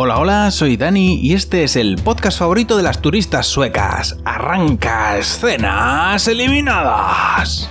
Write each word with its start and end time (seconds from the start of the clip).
Hola, 0.00 0.20
hola, 0.20 0.50
soy 0.52 0.76
Dani 0.76 1.16
y 1.16 1.34
este 1.34 1.64
es 1.64 1.74
el 1.74 1.96
podcast 1.96 2.38
favorito 2.38 2.76
de 2.76 2.84
las 2.84 3.02
turistas 3.02 3.48
suecas. 3.48 4.16
Arranca 4.24 5.18
escenas 5.18 6.28
eliminadas. 6.28 7.68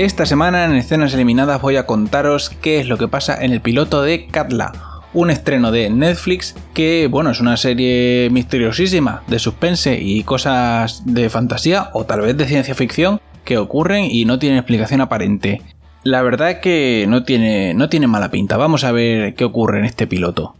Esta 0.00 0.24
semana 0.24 0.64
en 0.64 0.76
Escenas 0.76 1.12
Eliminadas 1.12 1.60
voy 1.60 1.76
a 1.76 1.84
contaros 1.84 2.48
qué 2.48 2.80
es 2.80 2.88
lo 2.88 2.96
que 2.96 3.06
pasa 3.06 3.44
en 3.44 3.52
el 3.52 3.60
piloto 3.60 4.00
de 4.00 4.28
Katla, 4.28 4.72
un 5.12 5.28
estreno 5.28 5.70
de 5.72 5.90
Netflix 5.90 6.56
que, 6.72 7.06
bueno, 7.06 7.28
es 7.28 7.40
una 7.40 7.58
serie 7.58 8.30
misteriosísima 8.32 9.22
de 9.26 9.38
suspense 9.38 10.00
y 10.00 10.22
cosas 10.22 11.02
de 11.04 11.28
fantasía 11.28 11.90
o 11.92 12.06
tal 12.06 12.22
vez 12.22 12.34
de 12.34 12.46
ciencia 12.46 12.74
ficción 12.74 13.20
que 13.44 13.58
ocurren 13.58 14.06
y 14.10 14.24
no 14.24 14.38
tienen 14.38 14.56
explicación 14.56 15.02
aparente. 15.02 15.60
La 16.02 16.22
verdad 16.22 16.52
es 16.52 16.58
que 16.60 17.04
no 17.06 17.24
tiene, 17.24 17.74
no 17.74 17.90
tiene 17.90 18.06
mala 18.06 18.30
pinta. 18.30 18.56
Vamos 18.56 18.84
a 18.84 18.92
ver 18.92 19.34
qué 19.34 19.44
ocurre 19.44 19.80
en 19.80 19.84
este 19.84 20.06
piloto. 20.06 20.54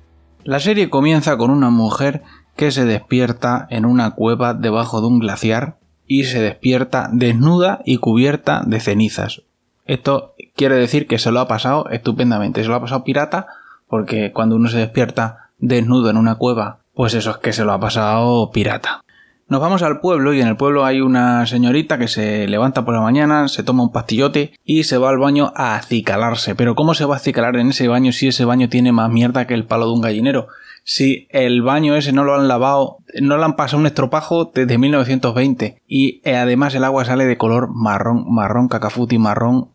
La 0.45 0.61
serie 0.61 0.91
comienza 0.91 1.39
con 1.39 1.51
una 1.51 1.71
mujer 1.71 2.21
que 2.57 2.71
se 2.71 2.85
despierta 2.85 3.67
en 3.71 3.87
una 3.87 4.11
cueva 4.11 4.53
debajo 4.53 5.01
de 5.01 5.07
un 5.07 5.19
glaciar 5.19 5.80
y 6.11 6.25
se 6.25 6.41
despierta 6.41 7.09
desnuda 7.13 7.83
y 7.85 7.99
cubierta 7.99 8.65
de 8.67 8.81
cenizas. 8.81 9.43
Esto 9.87 10.35
quiere 10.57 10.75
decir 10.75 11.07
que 11.07 11.21
se 11.21 11.31
lo 11.31 11.39
ha 11.39 11.47
pasado 11.47 11.89
estupendamente, 11.89 12.65
se 12.65 12.69
lo 12.69 12.75
ha 12.75 12.81
pasado 12.81 13.05
pirata, 13.05 13.47
porque 13.87 14.33
cuando 14.33 14.57
uno 14.57 14.69
se 14.69 14.79
despierta 14.79 15.51
desnudo 15.59 16.11
en 16.11 16.17
una 16.17 16.35
cueva, 16.35 16.79
pues 16.95 17.15
eso 17.15 17.31
es 17.31 17.37
que 17.37 17.53
se 17.53 17.65
lo 17.65 17.73
ha 17.73 17.79
pasado 17.79 18.51
pirata. 18.51 19.05
Nos 19.47 19.61
vamos 19.61 19.85
al 19.85 20.01
pueblo 20.01 20.35
y 20.35 20.41
en 20.41 20.49
el 20.49 20.57
pueblo 20.57 20.85
hay 20.85 21.01
una 21.01 21.47
señorita 21.47 21.97
que 21.97 22.09
se 22.09 22.49
levanta 22.49 22.85
por 22.85 22.95
la 22.95 23.03
mañana, 23.03 23.47
se 23.47 23.63
toma 23.63 23.85
un 23.85 23.93
pastillote 23.93 24.55
y 24.65 24.83
se 24.83 24.99
va 24.99 25.11
al 25.11 25.19
baño 25.19 25.53
a 25.55 25.77
acicalarse. 25.77 26.57
Pero 26.57 26.75
¿cómo 26.75 26.95
se 26.95 27.05
va 27.05 27.15
a 27.15 27.19
acicalar 27.19 27.55
en 27.55 27.69
ese 27.69 27.87
baño 27.87 28.11
si 28.11 28.27
ese 28.27 28.45
baño 28.45 28.69
tiene 28.69 28.91
más 28.91 29.11
mierda 29.11 29.47
que 29.47 29.55
el 29.55 29.65
palo 29.65 29.87
de 29.87 29.93
un 29.93 30.01
gallinero? 30.01 30.49
Si 30.91 31.29
el 31.31 31.63
baño 31.63 31.95
ese 31.95 32.11
no 32.11 32.25
lo 32.25 32.35
han 32.35 32.49
lavado, 32.49 32.99
no 33.21 33.39
le 33.39 33.45
han 33.45 33.55
pasado 33.55 33.79
un 33.79 33.87
estropajo 33.87 34.51
desde 34.53 34.77
1920 34.77 35.81
y 35.87 36.21
eh, 36.25 36.35
además 36.35 36.75
el 36.75 36.83
agua 36.83 37.05
sale 37.05 37.27
de 37.27 37.39
color 37.39 37.69
marrón, 37.73 38.25
marrón 38.27 38.67
cacafuti, 38.67 39.17
marrón, 39.17 39.69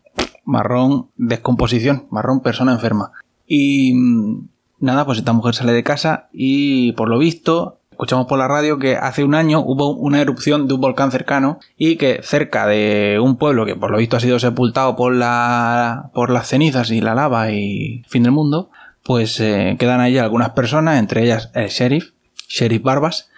marrón 0.44 1.06
descomposición, 1.16 2.04
marrón 2.10 2.40
persona 2.40 2.72
enferma. 2.72 3.12
Y 3.46 3.94
mm, 3.94 4.48
nada, 4.80 5.06
pues 5.06 5.16
esta 5.16 5.32
mujer 5.32 5.54
sale 5.54 5.72
de 5.72 5.82
casa 5.82 6.28
y 6.34 6.92
por 6.92 7.08
lo 7.08 7.18
visto 7.18 7.78
escuchamos 7.92 8.26
por 8.26 8.38
la 8.38 8.46
radio 8.46 8.78
que 8.78 8.96
hace 8.96 9.24
un 9.24 9.34
año 9.34 9.60
hubo 9.60 9.94
una 9.94 10.20
erupción 10.20 10.68
de 10.68 10.74
un 10.74 10.82
volcán 10.82 11.10
cercano 11.10 11.60
y 11.78 11.96
que 11.96 12.20
cerca 12.22 12.66
de 12.66 13.18
un 13.22 13.36
pueblo 13.36 13.64
que 13.64 13.74
por 13.74 13.90
lo 13.90 13.96
visto 13.96 14.18
ha 14.18 14.20
sido 14.20 14.38
sepultado 14.38 14.96
por 14.96 15.14
la 15.14 16.10
por 16.12 16.28
las 16.28 16.48
cenizas 16.48 16.90
y 16.90 17.00
la 17.00 17.14
lava 17.14 17.52
y 17.52 18.04
fin 18.06 18.24
del 18.24 18.32
mundo, 18.32 18.68
pues 19.06 19.38
eh, 19.38 19.76
quedan 19.78 20.00
allí 20.00 20.18
algunas 20.18 20.50
personas, 20.50 20.98
entre 20.98 21.22
ellas 21.22 21.50
el 21.54 21.68
sheriff, 21.68 22.10
sheriff 22.48 22.82
Barbas, 22.82 23.30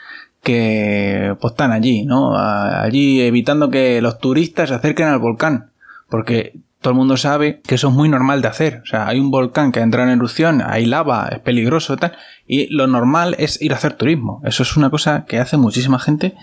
que 0.43 1.37
pues 1.41 1.53
están 1.53 1.73
allí, 1.73 2.05
¿no? 2.05 2.39
Allí 2.39 3.21
evitando 3.21 3.71
que 3.71 4.01
los 4.01 4.19
turistas 4.19 4.71
se 4.71 4.75
acerquen 4.75 5.09
al 5.09 5.19
volcán, 5.19 5.73
porque 6.09 6.59
todo 6.81 6.93
el 6.93 6.97
mundo 6.97 7.17
sabe 7.17 7.61
que 7.61 7.75
eso 7.75 7.89
es 7.89 7.95
muy 7.95 8.09
normal 8.09 8.41
de 8.41 8.49
hacer. 8.49 8.81
O 8.83 8.87
sea, 8.87 9.09
hay 9.09 9.21
un 9.21 9.31
volcán 9.31 9.73
que 9.73 9.81
entra 9.81 10.05
en 10.05 10.11
erupción, 10.11 10.63
hay 10.65 10.87
lava, 10.87 11.29
es 11.31 11.41
peligroso 11.41 11.95
y 11.95 11.97
tal, 11.99 12.17
y 12.47 12.73
lo 12.75 12.87
normal 12.87 13.37
es 13.39 13.61
ir 13.61 13.73
a 13.73 13.77
hacer 13.77 13.93
turismo. 13.93 14.41
Eso 14.45 14.63
es 14.63 14.77
una 14.77 14.89
cosa 14.89 15.27
que 15.27 15.39
hace 15.39 15.59
muchísima 15.59 15.99
gente 15.99 16.35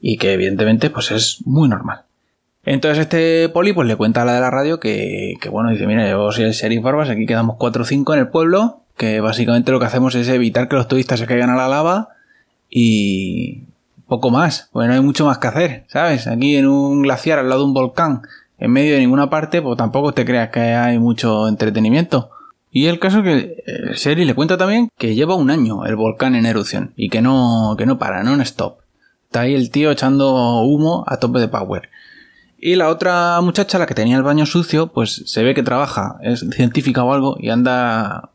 y 0.00 0.16
que 0.16 0.32
evidentemente 0.32 0.88
pues 0.88 1.10
es 1.10 1.42
muy 1.44 1.68
normal. 1.68 2.04
Entonces 2.64 3.00
este 3.00 3.48
poli 3.48 3.72
pues 3.72 3.88
le 3.88 3.96
cuenta 3.96 4.22
a 4.22 4.24
la 4.24 4.34
de 4.34 4.40
la 4.40 4.50
radio 4.50 4.78
que, 4.78 5.34
que 5.40 5.48
bueno, 5.48 5.70
dice, 5.70 5.86
mira, 5.86 6.08
yo 6.08 6.30
soy 6.30 6.44
el 6.44 6.52
sheriff 6.52 6.82
Barbas, 6.82 7.10
aquí 7.10 7.26
quedamos 7.26 7.56
4 7.58 7.82
o 7.82 7.84
5 7.84 8.14
en 8.14 8.20
el 8.20 8.28
pueblo, 8.28 8.80
que 8.96 9.20
básicamente 9.20 9.72
lo 9.72 9.80
que 9.80 9.86
hacemos 9.86 10.14
es 10.14 10.28
evitar 10.28 10.68
que 10.68 10.76
los 10.76 10.86
turistas 10.86 11.18
se 11.18 11.26
caigan 11.26 11.50
a 11.50 11.56
la 11.56 11.68
lava 11.68 12.10
y 12.70 13.64
poco 14.06 14.30
más, 14.30 14.68
pues 14.72 14.86
no 14.88 14.94
hay 14.94 15.00
mucho 15.00 15.26
más 15.26 15.38
que 15.38 15.48
hacer, 15.48 15.84
¿sabes? 15.88 16.26
Aquí 16.26 16.56
en 16.56 16.68
un 16.68 17.02
glaciar 17.02 17.38
al 17.38 17.48
lado 17.48 17.62
de 17.62 17.66
un 17.68 17.74
volcán, 17.74 18.22
en 18.58 18.70
medio 18.70 18.94
de 18.94 19.00
ninguna 19.00 19.28
parte, 19.28 19.60
pues 19.60 19.76
tampoco 19.76 20.12
te 20.12 20.24
creas 20.24 20.50
que 20.50 20.60
hay 20.60 20.98
mucho 20.98 21.48
entretenimiento. 21.48 22.30
Y 22.70 22.86
el 22.86 22.98
caso 22.98 23.22
que 23.22 23.62
el 23.66 23.94
sheriff 23.94 24.26
le 24.26 24.34
cuenta 24.34 24.56
también 24.56 24.88
que 24.96 25.14
lleva 25.14 25.34
un 25.34 25.50
año 25.50 25.84
el 25.84 25.96
volcán 25.96 26.34
en 26.34 26.46
erupción 26.46 26.92
y 26.96 27.08
que 27.08 27.20
no, 27.20 27.74
que 27.76 27.86
no 27.86 27.98
para, 27.98 28.22
no 28.22 28.34
en 28.34 28.40
stop. 28.42 28.78
Está 29.26 29.40
ahí 29.40 29.54
el 29.54 29.70
tío 29.70 29.90
echando 29.90 30.60
humo 30.60 31.04
a 31.06 31.16
tope 31.16 31.38
de 31.38 31.48
power. 31.48 31.88
Y 32.64 32.76
la 32.76 32.90
otra 32.90 33.40
muchacha, 33.40 33.76
la 33.80 33.86
que 33.86 33.94
tenía 33.96 34.16
el 34.16 34.22
baño 34.22 34.46
sucio, 34.46 34.86
pues 34.86 35.24
se 35.26 35.42
ve 35.42 35.52
que 35.52 35.64
trabaja, 35.64 36.18
es 36.22 36.46
científica 36.52 37.02
o 37.02 37.12
algo, 37.12 37.36
y 37.40 37.48
anda 37.48 38.30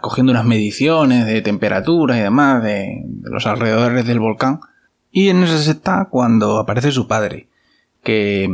cogiendo 0.00 0.32
unas 0.32 0.44
mediciones 0.44 1.26
de 1.26 1.42
temperatura 1.42 2.18
y 2.18 2.22
demás 2.22 2.60
de, 2.64 3.06
los 3.22 3.46
alrededores 3.46 4.04
del 4.04 4.18
volcán. 4.18 4.58
Y 5.12 5.28
en 5.28 5.44
esa 5.44 5.58
se 5.58 5.70
está 5.70 6.08
cuando 6.10 6.58
aparece 6.58 6.90
su 6.90 7.06
padre, 7.06 7.48
que, 8.02 8.50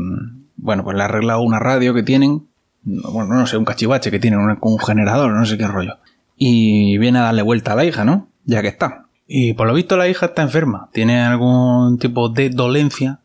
bueno, 0.56 0.84
pues 0.84 0.94
le 0.94 1.04
arregla 1.04 1.38
una 1.38 1.58
radio 1.58 1.94
que 1.94 2.02
tienen, 2.02 2.46
bueno, 2.82 3.32
no 3.32 3.46
sé, 3.46 3.56
un 3.56 3.64
cachivache 3.64 4.10
que 4.10 4.20
tienen, 4.20 4.40
un, 4.40 4.58
un 4.60 4.78
generador, 4.78 5.32
no 5.32 5.46
sé 5.46 5.56
qué 5.56 5.68
rollo. 5.68 5.96
Y 6.36 6.98
viene 6.98 7.18
a 7.18 7.22
darle 7.22 7.40
vuelta 7.40 7.72
a 7.72 7.76
la 7.76 7.86
hija, 7.86 8.04
¿no? 8.04 8.28
Ya 8.44 8.60
que 8.60 8.68
está. 8.68 9.06
Y 9.26 9.54
por 9.54 9.66
lo 9.66 9.72
visto 9.72 9.96
la 9.96 10.06
hija 10.06 10.26
está 10.26 10.42
enferma, 10.42 10.90
tiene 10.92 11.22
algún 11.22 11.98
tipo 11.98 12.28
de 12.28 12.50
dolencia 12.50 13.21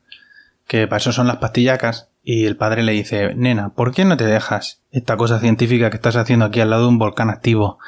que 0.67 0.87
para 0.87 0.97
eso 0.97 1.11
son 1.11 1.27
las 1.27 1.37
pastillacas, 1.37 2.09
y 2.23 2.45
el 2.45 2.57
padre 2.57 2.83
le 2.83 2.91
dice, 2.91 3.33
nena, 3.35 3.69
¿por 3.69 3.93
qué 3.93 4.03
no 4.03 4.17
te 4.17 4.25
dejas 4.25 4.81
esta 4.91 5.15
cosa 5.15 5.39
científica 5.39 5.89
que 5.89 5.95
estás 5.95 6.17
haciendo 6.17 6.45
aquí 6.45 6.59
al 6.59 6.69
lado 6.69 6.83
de 6.83 6.89
un 6.89 6.99
volcán 6.99 7.29
activo 7.29 7.79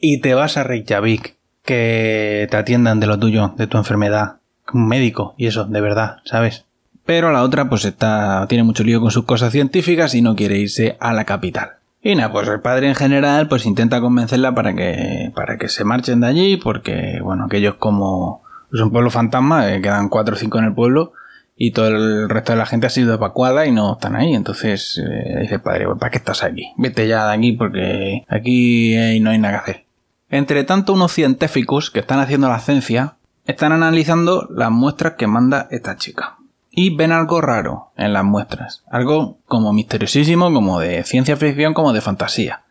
y 0.00 0.20
te 0.20 0.34
vas 0.34 0.56
a 0.56 0.64
Reykjavik 0.64 1.36
que 1.64 2.48
te 2.50 2.56
atiendan 2.56 2.98
de 3.00 3.06
lo 3.06 3.18
tuyo, 3.18 3.54
de 3.56 3.68
tu 3.68 3.78
enfermedad, 3.78 4.38
médico 4.72 5.34
y 5.36 5.46
eso, 5.46 5.64
de 5.64 5.80
verdad, 5.80 6.16
¿sabes? 6.24 6.64
Pero 7.06 7.30
la 7.32 7.42
otra 7.42 7.68
pues 7.68 7.84
está, 7.84 8.46
tiene 8.48 8.64
mucho 8.64 8.82
lío 8.82 9.00
con 9.00 9.10
sus 9.10 9.24
cosas 9.24 9.52
científicas 9.52 10.14
y 10.14 10.22
no 10.22 10.34
quiere 10.34 10.58
irse 10.58 10.96
a 11.00 11.12
la 11.12 11.24
capital. 11.24 11.74
Y 12.02 12.16
nada, 12.16 12.32
pues 12.32 12.48
el 12.48 12.60
padre 12.60 12.88
en 12.88 12.94
general 12.94 13.48
pues 13.48 13.64
intenta 13.64 14.00
convencerla 14.00 14.54
para 14.54 14.74
que, 14.74 15.30
para 15.34 15.56
que 15.56 15.68
se 15.68 15.84
marchen 15.84 16.20
de 16.20 16.26
allí 16.26 16.56
porque, 16.56 17.20
bueno, 17.22 17.44
aquellos 17.44 17.76
como 17.76 18.42
es 18.72 18.80
un 18.80 18.90
pueblo 18.90 19.10
fantasma, 19.10 19.72
eh, 19.72 19.80
quedan 19.80 20.08
cuatro 20.08 20.34
o 20.34 20.38
cinco 20.38 20.58
en 20.58 20.64
el 20.64 20.74
pueblo, 20.74 21.12
y 21.56 21.70
todo 21.70 21.88
el 21.88 22.28
resto 22.28 22.52
de 22.52 22.58
la 22.58 22.66
gente 22.66 22.86
ha 22.86 22.90
sido 22.90 23.14
evacuada 23.14 23.66
y 23.66 23.72
no 23.72 23.94
están 23.94 24.16
ahí. 24.16 24.34
Entonces 24.34 24.98
eh, 24.98 25.40
dice 25.42 25.58
padre, 25.58 25.86
¿para 25.98 26.10
qué 26.10 26.18
estás 26.18 26.42
aquí? 26.42 26.72
Vete 26.76 27.06
ya 27.06 27.26
de 27.28 27.34
aquí 27.34 27.52
porque 27.52 28.24
aquí 28.28 28.94
eh, 28.94 29.18
no 29.20 29.30
hay 29.30 29.38
nada 29.38 29.54
que 29.54 29.70
hacer. 29.70 29.84
Entre 30.30 30.64
tanto, 30.64 30.94
unos 30.94 31.12
científicos 31.12 31.90
que 31.90 32.00
están 32.00 32.18
haciendo 32.18 32.48
la 32.48 32.58
ciencia 32.58 33.16
están 33.46 33.72
analizando 33.72 34.48
las 34.50 34.70
muestras 34.70 35.14
que 35.14 35.26
manda 35.26 35.68
esta 35.70 35.96
chica. 35.96 36.38
Y 36.70 36.96
ven 36.96 37.12
algo 37.12 37.40
raro 37.40 37.92
en 37.96 38.12
las 38.12 38.24
muestras. 38.24 38.82
Algo 38.90 39.38
como 39.46 39.72
misteriosísimo, 39.72 40.52
como 40.52 40.80
de 40.80 41.04
ciencia 41.04 41.36
ficción, 41.36 41.72
como 41.72 41.92
de 41.92 42.00
fantasía. 42.00 42.64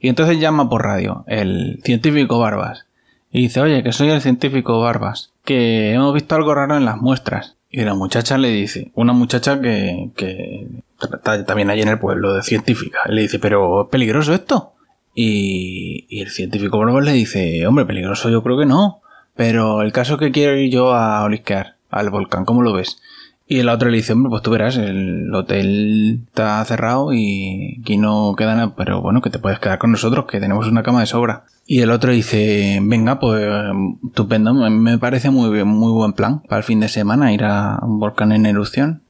Y 0.00 0.08
entonces 0.08 0.40
llama 0.40 0.68
por 0.68 0.84
radio 0.84 1.24
el 1.28 1.80
científico 1.84 2.40
Barbas. 2.40 2.86
Y 3.30 3.42
dice, 3.42 3.60
oye, 3.60 3.82
que 3.82 3.92
soy 3.92 4.10
el 4.10 4.20
científico 4.20 4.80
Barbas. 4.80 5.32
Que 5.44 5.92
hemos 5.92 6.12
visto 6.12 6.34
algo 6.34 6.54
raro 6.54 6.76
en 6.76 6.84
las 6.84 6.96
muestras. 6.96 7.55
Y 7.76 7.84
la 7.84 7.92
muchacha 7.92 8.38
le 8.38 8.48
dice, 8.48 8.90
una 8.94 9.12
muchacha 9.12 9.60
que, 9.60 10.08
que 10.16 10.66
está 10.98 11.44
también 11.44 11.68
allí 11.68 11.82
en 11.82 11.88
el 11.88 11.98
pueblo 11.98 12.32
de 12.32 12.42
científica, 12.42 13.00
le 13.06 13.20
dice, 13.20 13.38
pero 13.38 13.82
¿es 13.82 13.88
peligroso 13.90 14.32
esto? 14.32 14.72
Y, 15.14 16.06
y 16.08 16.22
el 16.22 16.30
científico 16.30 16.82
le 17.02 17.12
dice, 17.12 17.66
hombre, 17.66 17.84
peligroso 17.84 18.30
yo 18.30 18.42
creo 18.42 18.58
que 18.58 18.64
no, 18.64 19.02
pero 19.34 19.82
el 19.82 19.92
caso 19.92 20.14
es 20.14 20.20
que 20.20 20.32
quiero 20.32 20.56
ir 20.56 20.72
yo 20.72 20.94
a 20.94 21.22
olisquear 21.22 21.76
al 21.90 22.08
volcán, 22.08 22.46
¿cómo 22.46 22.62
lo 22.62 22.72
ves? 22.72 23.02
Y 23.46 23.58
el 23.58 23.68
otro 23.68 23.90
le 23.90 23.98
dice, 23.98 24.14
hombre, 24.14 24.30
pues 24.30 24.42
tú 24.42 24.52
verás, 24.52 24.78
el 24.78 25.30
hotel 25.34 26.22
está 26.28 26.64
cerrado 26.64 27.12
y 27.12 27.80
aquí 27.82 27.98
no 27.98 28.36
queda 28.38 28.54
nada, 28.54 28.74
pero 28.74 29.02
bueno, 29.02 29.20
que 29.20 29.28
te 29.28 29.38
puedes 29.38 29.58
quedar 29.58 29.78
con 29.78 29.92
nosotros, 29.92 30.24
que 30.24 30.40
tenemos 30.40 30.66
una 30.66 30.82
cama 30.82 31.00
de 31.00 31.06
sobra. 31.08 31.44
Y 31.68 31.80
el 31.80 31.90
otro 31.90 32.12
dice, 32.12 32.78
venga, 32.80 33.18
pues 33.18 33.44
estupendo, 34.06 34.54
me 34.54 34.98
parece 34.98 35.30
muy 35.30 35.50
bien, 35.50 35.66
muy 35.66 35.90
buen 35.90 36.12
plan 36.12 36.40
para 36.42 36.58
el 36.58 36.64
fin 36.64 36.78
de 36.78 36.88
semana 36.88 37.32
ir 37.32 37.42
a 37.42 37.80
un 37.82 37.98
volcán 37.98 38.30
en 38.30 38.46
erupción. 38.46 39.02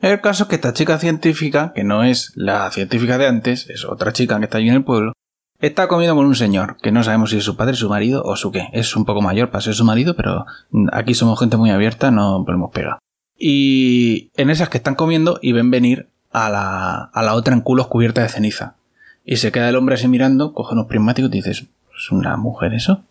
El 0.00 0.20
caso 0.20 0.44
es 0.44 0.48
que 0.48 0.54
esta 0.54 0.72
chica 0.72 0.98
científica, 0.98 1.72
que 1.74 1.82
no 1.82 2.04
es 2.04 2.32
la 2.36 2.70
científica 2.70 3.18
de 3.18 3.26
antes, 3.26 3.68
es 3.68 3.84
otra 3.84 4.12
chica 4.12 4.38
que 4.38 4.44
está 4.44 4.58
allí 4.58 4.68
en 4.68 4.76
el 4.76 4.84
pueblo, 4.84 5.12
está 5.58 5.88
comiendo 5.88 6.14
con 6.14 6.26
un 6.26 6.36
señor, 6.36 6.76
que 6.80 6.92
no 6.92 7.02
sabemos 7.02 7.30
si 7.30 7.38
es 7.38 7.44
su 7.44 7.56
padre, 7.56 7.74
su 7.74 7.88
marido 7.88 8.22
o 8.24 8.36
su 8.36 8.52
qué. 8.52 8.68
Es 8.72 8.94
un 8.94 9.06
poco 9.06 9.20
mayor 9.20 9.50
para 9.50 9.62
ser 9.62 9.74
su 9.74 9.84
marido, 9.84 10.14
pero 10.14 10.46
aquí 10.92 11.14
somos 11.14 11.40
gente 11.40 11.56
muy 11.56 11.70
abierta, 11.70 12.12
no 12.12 12.44
podemos 12.44 12.70
pegar. 12.70 12.98
Y 13.36 14.30
en 14.36 14.50
esas 14.50 14.68
que 14.68 14.76
están 14.76 14.94
comiendo 14.94 15.40
y 15.42 15.50
ven 15.50 15.72
venir 15.72 16.08
a 16.30 16.48
la, 16.48 17.10
a 17.12 17.22
la 17.24 17.34
otra 17.34 17.54
en 17.54 17.60
culos 17.60 17.88
cubierta 17.88 18.22
de 18.22 18.28
ceniza. 18.28 18.76
Y 19.24 19.36
se 19.36 19.50
queda 19.50 19.68
el 19.68 19.76
hombre 19.76 19.96
así 19.96 20.06
mirando, 20.06 20.52
coge 20.52 20.74
unos 20.74 20.86
prismáticos 20.86 21.30
y 21.32 21.36
dices, 21.38 21.66
¿es 21.96 22.10
una 22.10 22.36
mujer 22.36 22.74
eso? 22.74 23.02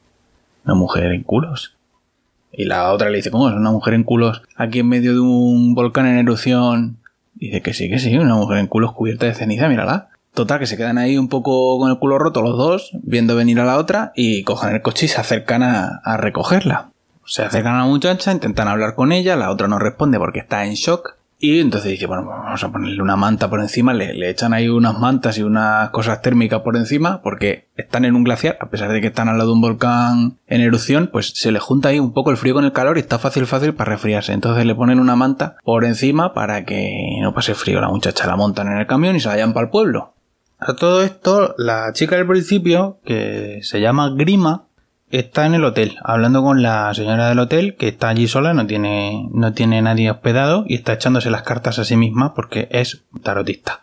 ¿Una 0.66 0.76
mujer 0.76 1.12
en 1.12 1.24
culos? 1.24 1.76
Y 2.52 2.66
la 2.66 2.92
otra 2.92 3.10
le 3.10 3.18
dice, 3.18 3.32
¿cómo 3.32 3.50
es 3.50 3.56
una 3.56 3.72
mujer 3.72 3.96
en 3.96 4.04
culos 4.04 4.44
aquí 4.56 4.80
en 4.80 4.88
medio 4.88 5.14
de 5.14 5.20
un 5.20 5.74
volcán 5.74 6.06
en 6.06 6.20
erupción? 6.20 6.98
Dice 7.34 7.62
que 7.62 7.74
sí, 7.74 7.90
que 7.90 8.00
sí, 8.00 8.16
una 8.18 8.36
mujer 8.36 8.60
en 8.60 8.68
culos 8.68 8.94
cubierta 8.94 9.26
de 9.26 9.34
ceniza, 9.34 9.68
mírala. 9.68 10.10
Total, 10.34 10.60
que 10.60 10.68
se 10.68 10.78
quedan 10.78 10.98
ahí 10.98 11.18
un 11.18 11.30
poco 11.30 11.78
con 11.80 11.90
el 11.92 11.98
culo 11.98 12.18
roto 12.18 12.42
los 12.42 12.58
dos, 12.58 12.92
viendo 13.04 13.36
venir 13.36 13.60
a 13.60 13.66
la 13.66 13.78
otra, 13.78 14.14
y 14.16 14.44
cogen 14.44 14.74
el 14.74 14.82
coche 14.82 15.06
y 15.06 15.10
se 15.10 15.20
acercan 15.20 15.64
a, 15.64 16.02
a 16.04 16.18
recogerla. 16.18 16.90
Se 17.26 17.44
acercan 17.44 17.76
a 17.76 17.80
la 17.80 17.86
muchacha, 17.86 18.32
intentan 18.32 18.68
hablar 18.68 18.96
con 18.96 19.12
ella, 19.12 19.36
la 19.36 19.50
otra 19.50 19.68
no 19.68 19.80
responde 19.80 20.18
porque 20.18 20.40
está 20.40 20.66
en 20.66 20.74
shock. 20.74 21.16
Y 21.46 21.60
entonces 21.60 21.92
dice, 21.92 22.06
bueno, 22.06 22.24
vamos 22.24 22.64
a 22.64 22.72
ponerle 22.72 23.02
una 23.02 23.18
manta 23.18 23.50
por 23.50 23.60
encima, 23.60 23.94
le, 23.94 24.14
le, 24.14 24.30
echan 24.30 24.54
ahí 24.54 24.70
unas 24.70 24.98
mantas 24.98 25.38
y 25.38 25.44
unas 25.44 25.90
cosas 25.90 26.22
térmicas 26.22 26.62
por 26.62 26.78
encima, 26.78 27.22
porque 27.22 27.68
están 27.76 28.06
en 28.06 28.16
un 28.16 28.24
glaciar, 28.24 28.58
a 28.62 28.70
pesar 28.70 28.94
de 28.94 29.02
que 29.02 29.08
están 29.08 29.28
al 29.28 29.38
lado 29.38 29.50
de 29.50 29.56
un 29.56 29.60
volcán 29.60 30.40
en 30.48 30.62
erupción, 30.62 31.10
pues 31.12 31.34
se 31.36 31.52
le 31.52 31.60
junta 31.60 31.90
ahí 31.90 32.00
un 32.00 32.14
poco 32.14 32.32
el 32.32 32.38
frío 32.38 32.54
con 32.54 32.64
el 32.64 32.72
calor 32.72 32.96
y 32.96 33.02
está 33.02 33.20
fácil, 33.20 33.46
fácil 33.46 33.74
para 33.74 33.92
resfriarse. 33.92 34.32
Entonces 34.32 34.66
le 34.66 34.74
ponen 34.74 35.02
una 35.02 35.18
manta 35.18 35.58
por 35.66 35.84
encima 35.84 36.34
para 36.34 36.64
que 36.64 37.18
no 37.22 37.34
pase 37.34 37.56
frío. 37.56 37.82
La 37.82 37.90
muchacha 37.90 38.26
la 38.26 38.38
montan 38.38 38.68
en 38.68 38.78
el 38.78 38.88
camión 38.88 39.18
y 39.18 39.20
se 39.20 39.28
vayan 39.28 39.52
para 39.52 39.66
el 39.66 39.70
pueblo. 39.70 40.14
A 40.60 40.78
todo 40.78 41.04
esto, 41.04 41.56
la 41.58 41.92
chica 41.92 42.16
del 42.16 42.26
principio, 42.26 43.00
que 43.04 43.60
se 43.64 43.82
llama 43.82 44.12
Grima, 44.16 44.68
está 45.20 45.46
en 45.46 45.54
el 45.54 45.64
hotel, 45.64 45.98
hablando 46.04 46.42
con 46.42 46.62
la 46.62 46.94
señora 46.94 47.30
del 47.30 47.40
hotel, 47.40 47.76
que 47.76 47.88
está 47.88 48.10
allí 48.10 48.28
sola, 48.28 48.54
no 48.54 48.66
tiene, 48.66 49.30
no 49.32 49.54
tiene 49.54 49.82
nadie 49.82 50.10
hospedado, 50.10 50.66
y 50.68 50.76
está 50.76 50.94
echándose 50.94 51.30
las 51.30 51.44
cartas 51.44 51.80
a 51.80 51.86
sí 51.86 51.96
misma 51.96 52.34
porque 52.34 52.68
es 52.72 53.04
tarotista. 53.22 53.82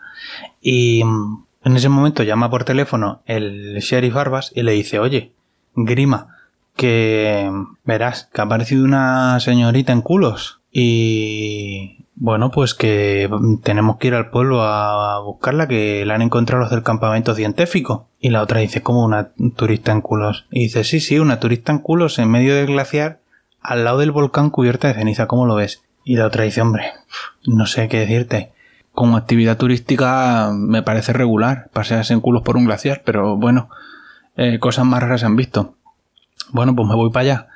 Y 0.61 1.05
mm, 1.05 1.45
en 1.65 1.77
ese 1.77 1.89
momento 1.89 2.23
llama 2.23 2.51
por 2.51 2.65
teléfono 2.65 3.23
el 3.27 3.79
sheriff 3.79 4.15
Barbas 4.15 4.53
y 4.55 4.63
le 4.63 4.73
dice, 4.73 4.99
oye, 4.99 5.33
Grima, 5.75 6.37
que 6.77 7.49
mm, 7.51 7.77
verás 7.85 8.29
que 8.33 8.41
ha 8.41 8.45
aparecido 8.45 8.85
una 8.85 9.39
señorita 9.41 9.93
en 9.93 10.03
culos. 10.03 10.61
Y 10.73 12.00
bueno, 12.21 12.51
pues 12.51 12.75
que 12.75 13.31
tenemos 13.63 13.97
que 13.97 14.09
ir 14.09 14.15
al 14.15 14.29
pueblo 14.29 14.63
a 14.63 15.21
buscarla, 15.21 15.67
que 15.67 16.05
la 16.05 16.17
han 16.17 16.21
encontrado 16.21 16.61
los 16.61 16.71
del 16.71 16.83
campamento 16.83 17.35
científico. 17.35 18.09
Y 18.21 18.29
la 18.29 18.43
otra 18.43 18.61
dice, 18.61 18.83
como 18.83 19.03
una 19.03 19.31
turista 19.57 19.93
en 19.93 20.03
culos. 20.03 20.47
Y 20.51 20.65
dice, 20.65 20.85
sí, 20.85 21.01
sí, 21.01 21.19
una 21.19 21.41
turista 21.41 21.73
en 21.73 21.79
culos 21.79 22.19
en 22.19 22.31
medio 22.31 22.55
del 22.55 22.67
glaciar, 22.67 23.21
al 23.63 23.85
lado 23.85 23.99
del 23.99 24.11
volcán 24.11 24.51
cubierta 24.51 24.89
de 24.89 24.95
ceniza, 24.95 25.27
¿cómo 25.27 25.47
lo 25.47 25.55
ves? 25.55 25.83
Y 26.05 26.17
la 26.17 26.27
otra 26.27 26.45
dice, 26.45 26.61
hombre, 26.61 26.93
no 27.47 27.65
sé 27.65 27.89
qué 27.89 28.01
decirte. 28.01 28.53
Como 28.93 29.17
actividad 29.17 29.57
turística 29.57 30.51
me 30.53 30.83
parece 30.83 31.15
regular, 31.15 31.71
pasearse 31.73 32.13
en 32.13 32.21
culos 32.21 32.43
por 32.43 32.59
un 32.59 32.67
glaciar, 32.67 33.01
pero 33.03 33.39
bueno, 33.39 33.71
eh, 34.37 34.59
cosas 34.59 34.85
más 34.85 35.03
raras 35.03 35.21
se 35.21 35.27
han 35.27 35.37
visto. 35.37 35.75
Bueno, 36.53 36.77
pues 36.77 36.87
me 36.87 36.97
voy 36.97 37.11
para 37.11 37.23
allá 37.23 37.50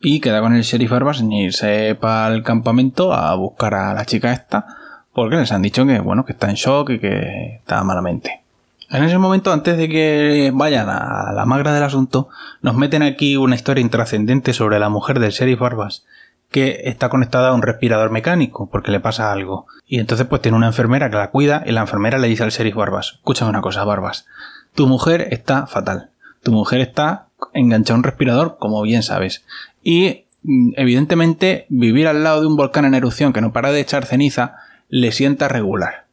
y 0.00 0.20
queda 0.20 0.40
con 0.40 0.54
el 0.54 0.62
sheriff 0.62 0.90
Barbas 0.90 1.20
en 1.20 1.32
irse 1.32 1.96
para 1.98 2.34
el 2.34 2.42
campamento 2.42 3.12
a 3.12 3.34
buscar 3.34 3.74
a 3.74 3.94
la 3.94 4.04
chica 4.04 4.32
esta 4.32 4.66
porque 5.12 5.36
les 5.36 5.50
han 5.50 5.62
dicho 5.62 5.86
que 5.86 5.98
bueno 6.00 6.24
que 6.24 6.32
está 6.32 6.50
en 6.50 6.56
shock 6.56 6.90
y 6.90 6.98
que 6.98 7.56
está 7.56 7.82
malamente. 7.82 8.42
En 8.88 9.02
ese 9.02 9.18
momento, 9.18 9.52
antes 9.52 9.76
de 9.76 9.88
que 9.88 10.52
vayan 10.54 10.88
a 10.88 11.32
la 11.32 11.44
magra 11.44 11.72
del 11.72 11.82
asunto, 11.82 12.28
nos 12.62 12.76
meten 12.76 13.02
aquí 13.02 13.36
una 13.36 13.56
historia 13.56 13.82
intrascendente 13.82 14.52
sobre 14.52 14.78
la 14.78 14.88
mujer 14.88 15.18
del 15.18 15.32
sheriff 15.32 15.58
Barbas, 15.58 16.04
que 16.52 16.82
está 16.84 17.08
conectada 17.08 17.48
a 17.48 17.54
un 17.54 17.62
respirador 17.62 18.10
mecánico, 18.10 18.68
porque 18.70 18.92
le 18.92 19.00
pasa 19.00 19.32
algo. 19.32 19.66
Y 19.88 19.98
entonces 19.98 20.28
pues 20.28 20.40
tiene 20.40 20.56
una 20.56 20.68
enfermera 20.68 21.10
que 21.10 21.16
la 21.16 21.30
cuida 21.30 21.64
y 21.66 21.72
la 21.72 21.80
enfermera 21.80 22.18
le 22.18 22.28
dice 22.28 22.44
al 22.44 22.50
sheriff 22.50 22.76
Barbas, 22.76 23.14
escúchame 23.16 23.50
una 23.50 23.60
cosa, 23.60 23.82
Barbas, 23.84 24.26
tu 24.74 24.86
mujer 24.86 25.28
está 25.30 25.66
fatal. 25.66 26.10
Tu 26.44 26.52
mujer 26.52 26.80
está 26.80 27.26
enganchada 27.54 27.96
a 27.96 27.98
un 27.98 28.04
respirador, 28.04 28.56
como 28.58 28.80
bien 28.82 29.02
sabes. 29.02 29.44
Y 29.86 30.24
mm, 30.42 30.72
evidentemente 30.76 31.66
vivir 31.68 32.08
al 32.08 32.24
lado 32.24 32.40
de 32.40 32.48
un 32.48 32.56
volcán 32.56 32.86
en 32.86 32.94
erupción 32.94 33.32
que 33.32 33.40
no 33.40 33.52
para 33.52 33.70
de 33.70 33.78
echar 33.78 34.04
ceniza 34.04 34.56
le 34.88 35.12
sienta 35.12 35.46
regular. 35.46 36.06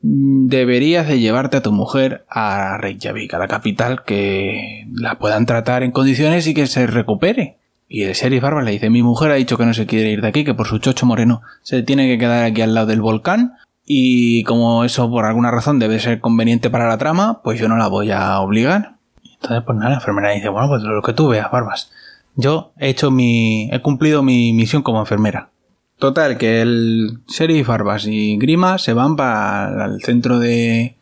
Mm, 0.00 0.46
deberías 0.46 1.08
de 1.08 1.18
llevarte 1.18 1.56
a 1.56 1.60
tu 1.60 1.72
mujer 1.72 2.24
a 2.30 2.78
Reykjavik, 2.78 3.34
a 3.34 3.38
la 3.38 3.48
capital, 3.48 4.04
que 4.04 4.86
la 4.92 5.18
puedan 5.18 5.44
tratar 5.44 5.82
en 5.82 5.90
condiciones 5.90 6.46
y 6.46 6.54
que 6.54 6.68
se 6.68 6.86
recupere. 6.86 7.56
Y 7.88 8.04
el 8.04 8.14
sheriff 8.14 8.44
Barba 8.44 8.62
le 8.62 8.70
dice, 8.70 8.90
mi 8.90 9.02
mujer 9.02 9.32
ha 9.32 9.34
dicho 9.34 9.58
que 9.58 9.66
no 9.66 9.74
se 9.74 9.86
quiere 9.86 10.12
ir 10.12 10.20
de 10.20 10.28
aquí, 10.28 10.44
que 10.44 10.54
por 10.54 10.68
su 10.68 10.78
chocho 10.78 11.04
moreno 11.04 11.42
se 11.62 11.82
tiene 11.82 12.06
que 12.06 12.18
quedar 12.18 12.44
aquí 12.44 12.62
al 12.62 12.74
lado 12.74 12.86
del 12.86 13.00
volcán 13.00 13.54
y 13.84 14.44
como 14.44 14.84
eso 14.84 15.10
por 15.10 15.24
alguna 15.24 15.50
razón 15.50 15.80
debe 15.80 15.98
ser 15.98 16.20
conveniente 16.20 16.70
para 16.70 16.86
la 16.86 16.98
trama, 16.98 17.40
pues 17.42 17.58
yo 17.58 17.68
no 17.68 17.76
la 17.76 17.88
voy 17.88 18.12
a 18.12 18.38
obligar. 18.38 18.94
Entonces 19.24 19.64
pues 19.66 19.78
nada, 19.78 19.90
la 19.90 19.96
enfermera 19.96 20.30
dice, 20.30 20.48
bueno, 20.48 20.68
pues 20.68 20.82
lo 20.82 21.02
que 21.02 21.12
tú 21.12 21.26
veas, 21.26 21.50
Barbas. 21.50 21.90
Yo 22.36 22.72
he 22.78 22.90
hecho 22.90 23.10
mi. 23.10 23.68
he 23.72 23.80
cumplido 23.80 24.22
mi 24.22 24.52
misión 24.52 24.82
como 24.82 25.00
enfermera. 25.00 25.50
Total, 25.98 26.36
que 26.36 26.60
el 26.60 27.20
sheriff 27.26 27.68
Barbas 27.68 28.06
y 28.06 28.36
Grima 28.36 28.78
se 28.78 28.92
van 28.92 29.16
para 29.16 29.86
el 29.86 30.02
centro 30.02 30.38
de, 30.38 30.96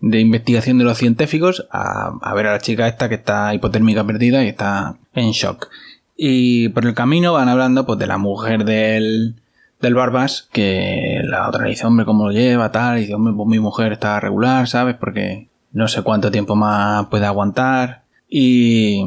de 0.00 0.20
investigación 0.20 0.78
de 0.78 0.84
los 0.84 0.96
científicos 0.96 1.68
a, 1.70 2.14
a, 2.22 2.34
ver 2.34 2.46
a 2.46 2.52
la 2.52 2.58
chica 2.58 2.88
esta 2.88 3.10
que 3.10 3.16
está 3.16 3.52
hipotérmica 3.54 4.04
perdida 4.04 4.42
y 4.42 4.48
está 4.48 4.96
en 5.12 5.32
shock. 5.32 5.68
Y 6.16 6.70
por 6.70 6.86
el 6.86 6.94
camino 6.94 7.34
van 7.34 7.50
hablando 7.50 7.84
pues 7.84 7.98
de 7.98 8.06
la 8.06 8.16
mujer 8.16 8.64
del, 8.64 9.36
del 9.80 9.94
Barbas, 9.94 10.48
que 10.52 11.20
la 11.24 11.48
otra 11.48 11.66
dice, 11.66 11.86
hombre, 11.86 12.06
¿cómo 12.06 12.24
lo 12.24 12.32
lleva? 12.32 12.72
Tal, 12.72 12.98
y 12.98 13.00
dice, 13.02 13.14
hombre, 13.14 13.34
pues 13.36 13.48
mi 13.48 13.60
mujer 13.60 13.92
está 13.92 14.18
regular, 14.18 14.66
¿sabes? 14.66 14.96
Porque 14.96 15.48
no 15.72 15.88
sé 15.88 16.02
cuánto 16.02 16.30
tiempo 16.30 16.56
más 16.56 17.06
puede 17.06 17.26
aguantar. 17.26 18.04
Y 18.28 19.04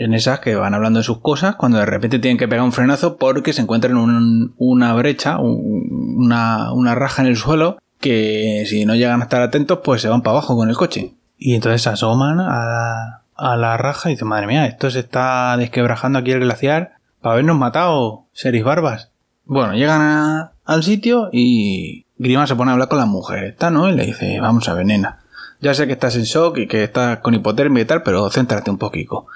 en 0.00 0.14
esas 0.14 0.40
que 0.40 0.54
van 0.54 0.72
hablando 0.72 1.00
de 1.00 1.04
sus 1.04 1.18
cosas, 1.18 1.56
cuando 1.56 1.76
de 1.76 1.84
repente 1.84 2.18
tienen 2.18 2.38
que 2.38 2.48
pegar 2.48 2.64
un 2.64 2.72
frenazo 2.72 3.18
porque 3.18 3.52
se 3.52 3.60
encuentran 3.60 3.98
en 3.98 4.54
una 4.56 4.94
brecha, 4.94 5.38
una, 5.38 6.72
una 6.72 6.94
raja 6.94 7.20
en 7.20 7.28
el 7.28 7.36
suelo, 7.36 7.76
que 8.00 8.64
si 8.66 8.86
no 8.86 8.94
llegan 8.94 9.20
a 9.20 9.24
estar 9.24 9.42
atentos, 9.42 9.80
pues 9.84 10.00
se 10.00 10.08
van 10.08 10.22
para 10.22 10.38
abajo 10.38 10.56
con 10.56 10.70
el 10.70 10.76
coche. 10.76 11.12
Y 11.36 11.54
entonces 11.54 11.82
se 11.82 11.90
asoman 11.90 12.40
a, 12.40 13.24
a 13.36 13.56
la 13.58 13.76
raja 13.76 14.08
y 14.08 14.14
dicen, 14.14 14.28
madre 14.28 14.46
mía, 14.46 14.64
esto 14.64 14.90
se 14.90 15.00
está 15.00 15.54
desquebrajando 15.58 16.18
aquí 16.18 16.32
el 16.32 16.40
glaciar 16.40 16.92
para 17.20 17.34
habernos 17.34 17.58
matado, 17.58 18.24
seres 18.32 18.64
barbas. 18.64 19.10
Bueno, 19.44 19.74
llegan 19.74 20.50
al 20.64 20.82
sitio 20.82 21.28
y 21.30 22.06
Grima 22.16 22.46
se 22.46 22.56
pone 22.56 22.70
a 22.70 22.72
hablar 22.72 22.88
con 22.88 22.98
la 22.98 23.06
mujer, 23.06 23.44
está, 23.44 23.70
¿no? 23.70 23.86
Y 23.90 23.92
le 23.92 24.06
dice, 24.06 24.40
vamos 24.40 24.66
a 24.70 24.72
ver, 24.72 24.86
nena. 24.86 25.18
Ya 25.60 25.74
sé 25.74 25.86
que 25.86 25.92
estás 25.92 26.16
en 26.16 26.22
shock 26.22 26.56
y 26.56 26.66
que 26.66 26.84
estás 26.84 27.18
con 27.18 27.34
hipotermia 27.34 27.82
y 27.82 27.84
tal, 27.84 28.02
pero 28.02 28.30
céntrate 28.30 28.70
un 28.70 28.78
poquito. 28.78 29.26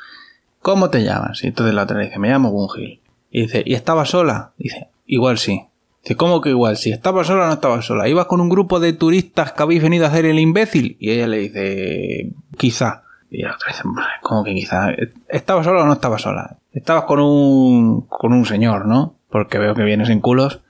¿Cómo 0.64 0.88
te 0.88 1.04
llamas? 1.04 1.44
Y 1.44 1.48
entonces 1.48 1.74
la 1.74 1.82
otra 1.82 1.98
le 1.98 2.06
dice, 2.06 2.18
me 2.18 2.30
llamo 2.30 2.48
Gungil. 2.48 3.02
Y 3.30 3.42
dice, 3.42 3.62
¿y 3.66 3.74
estaba 3.74 4.06
sola? 4.06 4.54
Dice, 4.56 4.88
igual 5.04 5.36
sí. 5.36 5.66
Dice, 6.02 6.16
¿cómo 6.16 6.40
que 6.40 6.48
igual? 6.48 6.78
Si 6.78 6.90
estaba 6.90 7.22
sola 7.22 7.44
o 7.44 7.46
no 7.48 7.52
estaba 7.52 7.82
sola. 7.82 8.08
¿Ibas 8.08 8.24
con 8.24 8.40
un 8.40 8.48
grupo 8.48 8.80
de 8.80 8.94
turistas 8.94 9.52
que 9.52 9.62
habéis 9.62 9.82
venido 9.82 10.06
a 10.06 10.08
hacer 10.08 10.24
el 10.24 10.38
imbécil? 10.38 10.96
Y 10.98 11.10
ella 11.10 11.26
le 11.26 11.36
dice, 11.36 12.32
quizá. 12.56 13.02
Y 13.30 13.42
la 13.42 13.56
otra 13.56 13.72
dice, 13.72 13.82
¿cómo 14.22 14.42
que 14.42 14.54
quizá? 14.54 14.88
¿Estaba 15.28 15.62
sola 15.62 15.82
o 15.82 15.86
no 15.86 15.92
estaba 15.92 16.18
sola? 16.18 16.56
Estabas 16.72 17.04
con 17.04 17.20
un, 17.20 18.06
con 18.08 18.32
un 18.32 18.46
señor, 18.46 18.86
¿no? 18.86 19.16
Porque 19.28 19.58
veo 19.58 19.74
que 19.74 19.82
vienes 19.82 20.08
en 20.08 20.20
culos. 20.20 20.62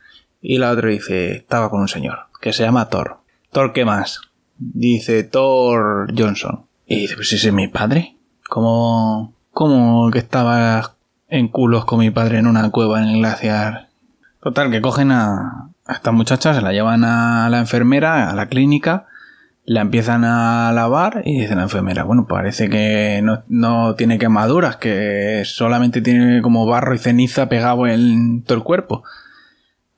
Y 0.42 0.58
la 0.58 0.72
otra 0.72 0.88
dice, 0.88 1.36
estaba 1.36 1.70
con 1.70 1.80
un 1.80 1.88
señor, 1.88 2.18
que 2.40 2.52
se 2.52 2.64
llama 2.64 2.88
Thor. 2.88 3.18
¿Thor 3.52 3.72
qué 3.72 3.84
más? 3.84 4.22
Dice 4.58 5.22
Thor 5.22 6.12
Johnson. 6.18 6.66
Y 6.84 7.02
dice, 7.02 7.14
pues 7.14 7.32
ese 7.32 7.46
es 7.46 7.54
mi 7.54 7.68
padre. 7.68 8.16
¿Cómo, 8.48 9.34
como 9.54 10.10
que 10.10 10.18
estaba 10.18 10.96
en 11.28 11.48
culos 11.48 11.84
con 11.84 12.00
mi 12.00 12.10
padre 12.10 12.38
en 12.38 12.46
una 12.46 12.70
cueva 12.70 13.00
en 13.00 13.08
el 13.08 13.18
glaciar. 13.18 13.88
Total, 14.42 14.70
que 14.70 14.82
cogen 14.82 15.10
a, 15.10 15.70
esta 15.88 16.12
muchacha, 16.12 16.54
se 16.54 16.60
la 16.60 16.72
llevan 16.72 17.04
a 17.04 17.48
la 17.48 17.60
enfermera, 17.60 18.28
a 18.28 18.34
la 18.34 18.46
clínica, 18.46 19.06
la 19.64 19.80
empiezan 19.80 20.24
a 20.24 20.72
lavar 20.72 21.22
y 21.24 21.40
dice 21.40 21.54
la 21.54 21.62
enfermera, 21.62 22.04
bueno, 22.04 22.26
parece 22.26 22.68
que 22.68 23.20
no, 23.22 23.44
no 23.48 23.94
tiene 23.94 24.18
quemaduras, 24.18 24.76
que 24.76 25.42
solamente 25.46 26.02
tiene 26.02 26.42
como 26.42 26.66
barro 26.66 26.94
y 26.94 26.98
ceniza 26.98 27.48
pegado 27.48 27.86
en 27.86 28.42
todo 28.42 28.58
el 28.58 28.64
cuerpo. 28.64 29.04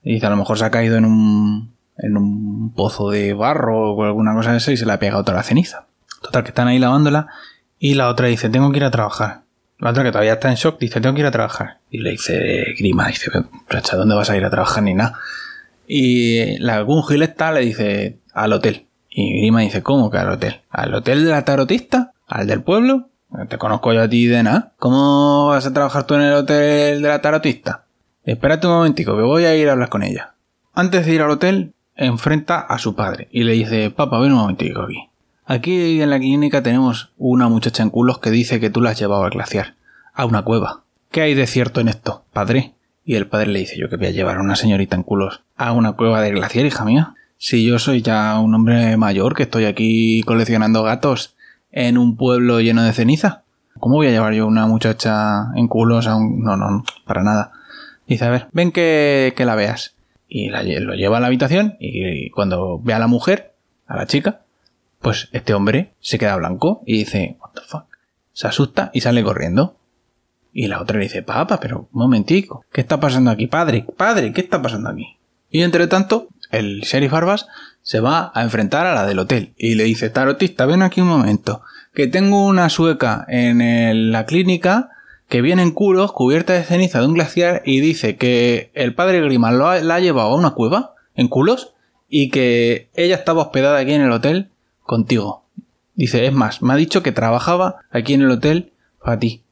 Y 0.02 0.14
dice, 0.14 0.26
a 0.26 0.30
lo 0.30 0.36
mejor 0.36 0.58
se 0.58 0.66
ha 0.66 0.70
caído 0.70 0.96
en 0.96 1.04
un, 1.06 1.72
en 1.98 2.16
un 2.16 2.72
pozo 2.74 3.10
de 3.10 3.34
barro 3.34 3.94
o 3.94 4.04
alguna 4.04 4.34
cosa 4.34 4.52
de 4.52 4.58
eso 4.58 4.70
y 4.70 4.76
se 4.76 4.86
le 4.86 4.92
ha 4.92 5.00
pegado 5.00 5.24
toda 5.24 5.38
la 5.38 5.42
ceniza. 5.42 5.86
Total, 6.22 6.44
que 6.44 6.50
están 6.50 6.68
ahí 6.68 6.78
lavándola 6.78 7.28
y 7.78 7.94
la 7.94 8.08
otra 8.08 8.28
dice, 8.28 8.48
tengo 8.48 8.70
que 8.70 8.78
ir 8.78 8.84
a 8.84 8.90
trabajar. 8.90 9.45
La 9.78 9.90
otra 9.90 10.04
que 10.04 10.10
todavía 10.10 10.34
está 10.34 10.48
en 10.48 10.54
shock 10.54 10.78
dice, 10.78 11.00
tengo 11.00 11.14
que 11.14 11.20
ir 11.20 11.26
a 11.26 11.30
trabajar. 11.30 11.78
Y 11.90 11.98
le 11.98 12.12
dice 12.12 12.74
Grima, 12.78 13.08
dice, 13.08 13.30
¿a 13.30 13.96
dónde 13.96 14.14
vas 14.14 14.30
a 14.30 14.36
ir 14.36 14.44
a 14.44 14.50
trabajar 14.50 14.82
ni 14.82 14.94
nada? 14.94 15.18
Y 15.86 16.58
la 16.58 16.80
Gungilesta 16.80 17.52
le 17.52 17.60
dice, 17.60 18.18
al 18.32 18.52
hotel. 18.52 18.86
Y 19.10 19.40
Grima 19.40 19.60
dice, 19.60 19.82
¿cómo 19.82 20.10
que 20.10 20.18
al 20.18 20.30
hotel? 20.30 20.62
¿Al 20.70 20.94
hotel 20.94 21.24
de 21.24 21.30
la 21.30 21.44
tarotista? 21.44 22.12
¿Al 22.26 22.46
del 22.46 22.62
pueblo? 22.62 23.08
Te 23.48 23.58
conozco 23.58 23.92
yo 23.92 24.02
a 24.02 24.08
ti 24.08 24.26
de 24.26 24.42
nada. 24.42 24.72
¿Cómo 24.78 25.48
vas 25.48 25.66
a 25.66 25.72
trabajar 25.72 26.06
tú 26.06 26.14
en 26.14 26.22
el 26.22 26.32
hotel 26.32 27.02
de 27.02 27.08
la 27.08 27.20
tarotista? 27.20 27.84
Espérate 28.24 28.66
un 28.66 28.74
momentico, 28.74 29.16
que 29.16 29.22
voy 29.22 29.44
a 29.44 29.54
ir 29.54 29.68
a 29.68 29.72
hablar 29.72 29.88
con 29.88 30.02
ella. 30.02 30.34
Antes 30.74 31.06
de 31.06 31.14
ir 31.14 31.22
al 31.22 31.30
hotel, 31.30 31.74
enfrenta 31.94 32.60
a 32.60 32.78
su 32.78 32.94
padre 32.94 33.28
y 33.30 33.44
le 33.44 33.52
dice, 33.52 33.90
papá, 33.90 34.20
ven 34.20 34.32
un 34.32 34.38
momentico 34.38 34.82
aquí. 34.82 35.08
Aquí 35.46 36.02
en 36.02 36.10
la 36.10 36.18
clínica 36.18 36.62
tenemos 36.62 37.12
una 37.16 37.48
muchacha 37.48 37.82
en 37.82 37.90
culos 37.90 38.18
que 38.18 38.30
dice 38.30 38.60
que 38.60 38.70
tú 38.70 38.80
la 38.80 38.90
has 38.90 38.98
llevado 38.98 39.24
al 39.24 39.30
glaciar, 39.30 39.74
a 40.12 40.26
una 40.26 40.42
cueva. 40.42 40.82
¿Qué 41.10 41.22
hay 41.22 41.34
de 41.34 41.46
cierto 41.46 41.80
en 41.80 41.88
esto, 41.88 42.24
padre? 42.32 42.74
Y 43.04 43.14
el 43.14 43.28
padre 43.28 43.48
le 43.48 43.60
dice, 43.60 43.78
yo 43.78 43.88
que 43.88 43.96
voy 43.96 44.08
a 44.08 44.10
llevar 44.10 44.38
a 44.38 44.42
una 44.42 44.56
señorita 44.56 44.96
en 44.96 45.04
culos 45.04 45.42
a 45.56 45.72
una 45.72 45.92
cueva 45.92 46.20
del 46.20 46.34
glaciar, 46.34 46.66
hija 46.66 46.84
mía. 46.84 47.14
Si 47.38 47.64
yo 47.64 47.78
soy 47.78 48.02
ya 48.02 48.38
un 48.40 48.54
hombre 48.54 48.96
mayor 48.96 49.34
que 49.34 49.44
estoy 49.44 49.64
aquí 49.64 50.22
coleccionando 50.22 50.82
gatos 50.82 51.36
en 51.70 51.98
un 51.98 52.16
pueblo 52.16 52.60
lleno 52.60 52.82
de 52.82 52.92
ceniza. 52.92 53.42
¿Cómo 53.78 53.96
voy 53.96 54.08
a 54.08 54.10
llevar 54.10 54.32
yo 54.32 54.46
una 54.46 54.66
muchacha 54.66 55.52
en 55.54 55.68
culos 55.68 56.06
a 56.06 56.16
un... 56.16 56.42
No, 56.42 56.56
no, 56.56 56.84
para 57.04 57.22
nada. 57.22 57.52
Dice, 58.06 58.24
a 58.24 58.30
ver, 58.30 58.48
ven 58.52 58.72
que, 58.72 59.34
que 59.36 59.44
la 59.44 59.54
veas. 59.54 59.94
Y 60.28 60.48
la, 60.48 60.62
lo 60.62 60.94
lleva 60.94 61.18
a 61.18 61.20
la 61.20 61.26
habitación 61.28 61.76
y 61.78 62.30
cuando 62.30 62.80
ve 62.82 62.94
a 62.94 62.98
la 62.98 63.06
mujer, 63.06 63.54
a 63.86 63.96
la 63.96 64.06
chica, 64.06 64.40
pues 65.06 65.28
este 65.30 65.54
hombre 65.54 65.92
se 66.00 66.18
queda 66.18 66.34
blanco 66.34 66.82
y 66.84 66.98
dice, 66.98 67.36
what 67.38 67.52
the 67.54 67.60
fuck. 67.60 67.84
Se 68.32 68.48
asusta 68.48 68.90
y 68.92 69.02
sale 69.02 69.22
corriendo. 69.22 69.76
Y 70.52 70.66
la 70.66 70.82
otra 70.82 70.98
le 70.98 71.04
dice, 71.04 71.22
papá, 71.22 71.60
pero 71.60 71.88
un 71.92 72.00
momentico, 72.00 72.64
¿qué 72.72 72.80
está 72.80 72.98
pasando 72.98 73.30
aquí? 73.30 73.46
Padre, 73.46 73.86
padre, 73.96 74.32
¿qué 74.32 74.40
está 74.40 74.60
pasando 74.60 74.90
aquí? 74.90 75.16
Y 75.48 75.62
entre 75.62 75.86
tanto, 75.86 76.26
el 76.50 76.80
sheriff 76.80 77.12
Barbas 77.12 77.46
se 77.82 78.00
va 78.00 78.32
a 78.34 78.42
enfrentar 78.42 78.84
a 78.84 78.94
la 78.94 79.06
del 79.06 79.20
hotel 79.20 79.52
y 79.56 79.76
le 79.76 79.84
dice, 79.84 80.10
tarotista, 80.10 80.66
ven 80.66 80.82
aquí 80.82 81.02
un 81.02 81.06
momento, 81.06 81.62
que 81.94 82.08
tengo 82.08 82.44
una 82.44 82.68
sueca 82.68 83.24
en 83.28 84.10
la 84.10 84.26
clínica 84.26 84.90
que 85.28 85.40
viene 85.40 85.62
en 85.62 85.70
culos 85.70 86.10
cubierta 86.10 86.52
de 86.52 86.64
ceniza 86.64 86.98
de 86.98 87.06
un 87.06 87.14
glaciar 87.14 87.62
y 87.64 87.78
dice 87.78 88.16
que 88.16 88.72
el 88.74 88.92
padre 88.96 89.20
Grima 89.20 89.52
la 89.52 89.94
ha 89.94 90.00
llevado 90.00 90.30
a 90.30 90.36
una 90.36 90.50
cueva 90.50 90.94
en 91.14 91.28
culos 91.28 91.74
y 92.08 92.28
que 92.30 92.90
ella 92.94 93.14
estaba 93.14 93.42
hospedada 93.42 93.78
aquí 93.78 93.92
en 93.92 94.02
el 94.02 94.10
hotel 94.10 94.50
contigo. 94.86 95.44
Dice, 95.94 96.26
es 96.26 96.32
más, 96.32 96.62
me 96.62 96.72
ha 96.72 96.76
dicho 96.76 97.02
que 97.02 97.12
trabajaba 97.12 97.76
aquí 97.90 98.14
en 98.14 98.22
el 98.22 98.30
hotel 98.30 98.72
para 99.02 99.18
ti. 99.18 99.42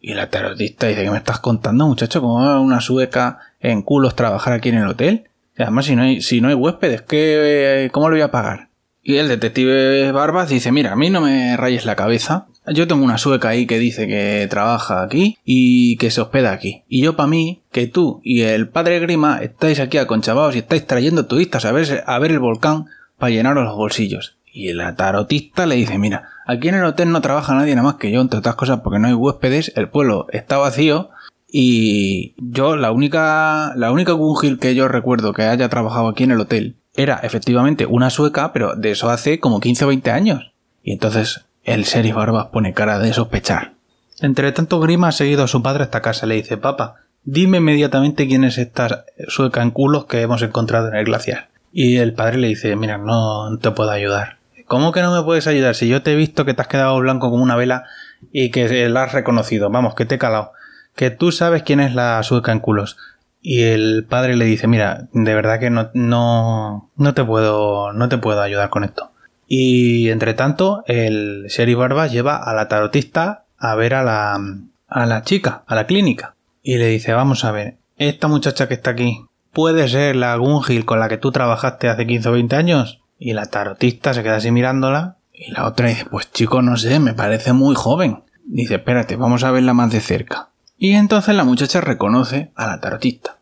Y 0.00 0.14
la 0.14 0.30
tarotista 0.30 0.86
dice, 0.86 1.04
¿qué 1.04 1.10
me 1.10 1.18
estás 1.18 1.40
contando, 1.40 1.86
muchacho? 1.86 2.20
¿Cómo 2.22 2.40
va 2.40 2.58
una 2.60 2.80
sueca 2.80 3.38
en 3.60 3.82
culos 3.82 4.16
trabajar 4.16 4.54
aquí 4.54 4.70
en 4.70 4.76
el 4.76 4.88
hotel? 4.88 5.26
además, 5.58 5.84
si 5.84 5.94
no 5.94 6.02
hay, 6.02 6.22
si 6.22 6.40
no 6.40 6.48
hay 6.48 6.54
huéspedes, 6.54 7.02
¿qué, 7.02 7.90
¿cómo 7.92 8.08
lo 8.08 8.14
voy 8.14 8.22
a 8.22 8.30
pagar? 8.30 8.70
Y 9.02 9.16
el 9.16 9.28
detective 9.28 10.12
Barbas 10.12 10.48
dice, 10.48 10.72
mira, 10.72 10.92
a 10.92 10.96
mí 10.96 11.10
no 11.10 11.20
me 11.20 11.56
rayes 11.56 11.84
la 11.86 11.96
cabeza. 11.96 12.46
Yo 12.66 12.86
tengo 12.86 13.04
una 13.04 13.18
sueca 13.18 13.48
ahí 13.48 13.66
que 13.66 13.78
dice 13.78 14.06
que 14.06 14.46
trabaja 14.50 15.02
aquí 15.02 15.38
y 15.44 15.96
que 15.96 16.10
se 16.10 16.20
hospeda 16.20 16.52
aquí. 16.52 16.84
Y 16.88 17.02
yo 17.02 17.16
para 17.16 17.26
mí, 17.26 17.62
que 17.72 17.86
tú 17.86 18.20
y 18.22 18.42
el 18.42 18.68
padre 18.68 19.00
Grima 19.00 19.38
estáis 19.42 19.80
aquí 19.80 19.98
aconchavados 19.98 20.54
y 20.54 20.58
estáis 20.58 20.86
trayendo 20.86 21.26
turistas 21.26 21.64
a 21.64 21.72
ver, 21.72 22.04
a 22.06 22.18
ver 22.18 22.30
el 22.30 22.38
volcán 22.38 22.86
para 23.18 23.30
llenaros 23.30 23.64
los 23.64 23.76
bolsillos. 23.76 24.36
Y 24.52 24.72
la 24.72 24.96
tarotista 24.96 25.66
le 25.66 25.76
dice, 25.76 25.98
mira, 25.98 26.28
aquí 26.46 26.68
en 26.68 26.74
el 26.76 26.84
hotel 26.84 27.12
no 27.12 27.20
trabaja 27.20 27.54
nadie 27.54 27.74
nada 27.74 27.86
más 27.86 27.96
que 27.96 28.10
yo, 28.10 28.20
entre 28.20 28.38
otras 28.38 28.56
cosas 28.56 28.80
porque 28.80 28.98
no 28.98 29.08
hay 29.08 29.14
huéspedes, 29.14 29.72
el 29.76 29.88
pueblo 29.88 30.26
está 30.30 30.58
vacío 30.58 31.10
y 31.52 32.34
yo 32.38 32.76
la 32.76 32.92
única, 32.92 33.72
la 33.76 33.92
única 33.92 34.12
Gungil 34.12 34.58
que 34.58 34.74
yo 34.74 34.88
recuerdo 34.88 35.32
que 35.32 35.42
haya 35.42 35.68
trabajado 35.68 36.08
aquí 36.08 36.24
en 36.24 36.32
el 36.32 36.40
hotel 36.40 36.76
era 36.94 37.20
efectivamente 37.22 37.86
una 37.86 38.10
sueca, 38.10 38.52
pero 38.52 38.74
de 38.74 38.90
eso 38.92 39.10
hace 39.10 39.40
como 39.40 39.60
15 39.60 39.84
o 39.84 39.88
20 39.88 40.10
años. 40.10 40.52
Y 40.82 40.92
entonces 40.92 41.46
el 41.64 41.84
sheriff 41.84 42.14
Barbas 42.14 42.46
pone 42.46 42.74
cara 42.74 42.98
de 42.98 43.12
sospechar. 43.12 43.74
Entre 44.20 44.52
tanto, 44.52 44.80
Grima 44.80 45.08
ha 45.08 45.12
seguido 45.12 45.44
a 45.44 45.48
su 45.48 45.62
padre 45.62 45.84
hasta 45.84 46.02
casa. 46.02 46.26
Le 46.26 46.34
dice, 46.34 46.56
papá, 46.56 46.96
dime 47.24 47.58
inmediatamente 47.58 48.26
quién 48.26 48.44
es 48.44 48.58
esta 48.58 49.04
sueca 49.28 49.62
en 49.62 49.70
culos 49.70 50.06
que 50.06 50.20
hemos 50.20 50.42
encontrado 50.42 50.88
en 50.88 50.96
el 50.96 51.04
glaciar. 51.04 51.48
Y 51.72 51.96
el 51.96 52.12
padre 52.12 52.38
le 52.38 52.48
dice, 52.48 52.76
mira, 52.76 52.98
no 52.98 53.56
te 53.58 53.70
puedo 53.70 53.90
ayudar. 53.90 54.39
¿Cómo 54.70 54.92
que 54.92 55.02
no 55.02 55.12
me 55.12 55.24
puedes 55.24 55.48
ayudar? 55.48 55.74
Si 55.74 55.88
yo 55.88 56.00
te 56.00 56.12
he 56.12 56.14
visto 56.14 56.44
que 56.44 56.54
te 56.54 56.62
has 56.62 56.68
quedado 56.68 56.96
blanco 57.00 57.28
como 57.28 57.42
una 57.42 57.56
vela 57.56 57.86
y 58.30 58.52
que 58.52 58.88
la 58.88 59.02
has 59.02 59.12
reconocido. 59.12 59.68
Vamos, 59.68 59.96
que 59.96 60.04
te 60.04 60.14
he 60.14 60.18
calado. 60.18 60.52
Que 60.94 61.10
tú 61.10 61.32
sabes 61.32 61.64
quién 61.64 61.80
es 61.80 61.92
la 61.92 62.22
sueca 62.22 62.52
en 62.52 62.60
culos. 62.60 62.96
Y 63.42 63.62
el 63.62 64.06
padre 64.08 64.36
le 64.36 64.44
dice, 64.44 64.68
mira, 64.68 65.08
de 65.12 65.34
verdad 65.34 65.58
que 65.58 65.70
no, 65.70 65.90
no, 65.94 66.88
no 66.94 67.14
te 67.14 67.24
puedo, 67.24 67.92
no 67.92 68.08
te 68.08 68.18
puedo 68.18 68.40
ayudar 68.40 68.70
con 68.70 68.84
esto. 68.84 69.10
Y 69.48 70.08
entre 70.10 70.34
tanto, 70.34 70.84
el 70.86 71.46
sheriff 71.48 71.78
Barbas 71.78 72.12
lleva 72.12 72.36
a 72.36 72.54
la 72.54 72.68
tarotista 72.68 73.46
a 73.58 73.74
ver 73.74 73.92
a 73.92 74.04
la, 74.04 74.38
a 74.86 75.06
la 75.06 75.22
chica, 75.22 75.64
a 75.66 75.74
la 75.74 75.88
clínica. 75.88 76.36
Y 76.62 76.76
le 76.76 76.86
dice, 76.86 77.12
vamos 77.12 77.44
a 77.44 77.50
ver, 77.50 77.78
esta 77.96 78.28
muchacha 78.28 78.68
que 78.68 78.74
está 78.74 78.92
aquí, 78.92 79.26
¿puede 79.52 79.88
ser 79.88 80.14
la 80.14 80.36
Gungil 80.36 80.84
con 80.84 81.00
la 81.00 81.08
que 81.08 81.16
tú 81.16 81.32
trabajaste 81.32 81.88
hace 81.88 82.06
15 82.06 82.28
o 82.28 82.32
20 82.34 82.54
años? 82.54 82.99
Y 83.22 83.34
la 83.34 83.46
tarotista 83.46 84.14
se 84.14 84.22
queda 84.22 84.36
así 84.36 84.50
mirándola. 84.50 85.16
Y 85.34 85.52
la 85.52 85.66
otra 85.66 85.88
dice, 85.88 86.06
pues 86.10 86.32
chico, 86.32 86.62
no 86.62 86.78
sé, 86.78 86.98
me 87.00 87.12
parece 87.12 87.52
muy 87.52 87.74
joven. 87.74 88.22
Dice, 88.46 88.76
espérate, 88.76 89.16
vamos 89.16 89.44
a 89.44 89.50
verla 89.50 89.74
más 89.74 89.92
de 89.92 90.00
cerca. 90.00 90.48
Y 90.78 90.92
entonces 90.92 91.34
la 91.34 91.44
muchacha 91.44 91.82
reconoce 91.82 92.50
a 92.56 92.66
la 92.66 92.80
tarotista. 92.80 93.36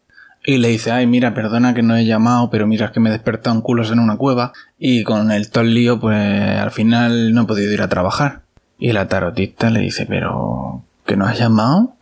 Y 0.44 0.58
le 0.58 0.68
dice, 0.68 0.90
ay, 0.90 1.06
mira, 1.06 1.32
perdona 1.32 1.74
que 1.74 1.84
no 1.84 1.94
he 1.94 2.04
llamado, 2.04 2.50
pero 2.50 2.66
mira, 2.66 2.86
es 2.86 2.92
que 2.92 2.98
me 2.98 3.08
he 3.08 3.12
despertado 3.12 3.54
en 3.54 3.62
culos 3.62 3.92
en 3.92 4.00
una 4.00 4.16
cueva. 4.16 4.52
Y 4.80 5.04
con 5.04 5.30
el 5.30 5.48
todo 5.48 5.62
lío, 5.62 6.00
pues 6.00 6.58
al 6.58 6.72
final 6.72 7.32
no 7.32 7.42
he 7.42 7.46
podido 7.46 7.72
ir 7.72 7.82
a 7.82 7.88
trabajar. 7.88 8.42
Y 8.80 8.90
la 8.90 9.06
tarotista 9.06 9.70
le 9.70 9.78
dice, 9.78 10.06
pero, 10.06 10.82
¿que 11.06 11.16
no 11.16 11.24
has 11.24 11.38
llamado? 11.38 11.94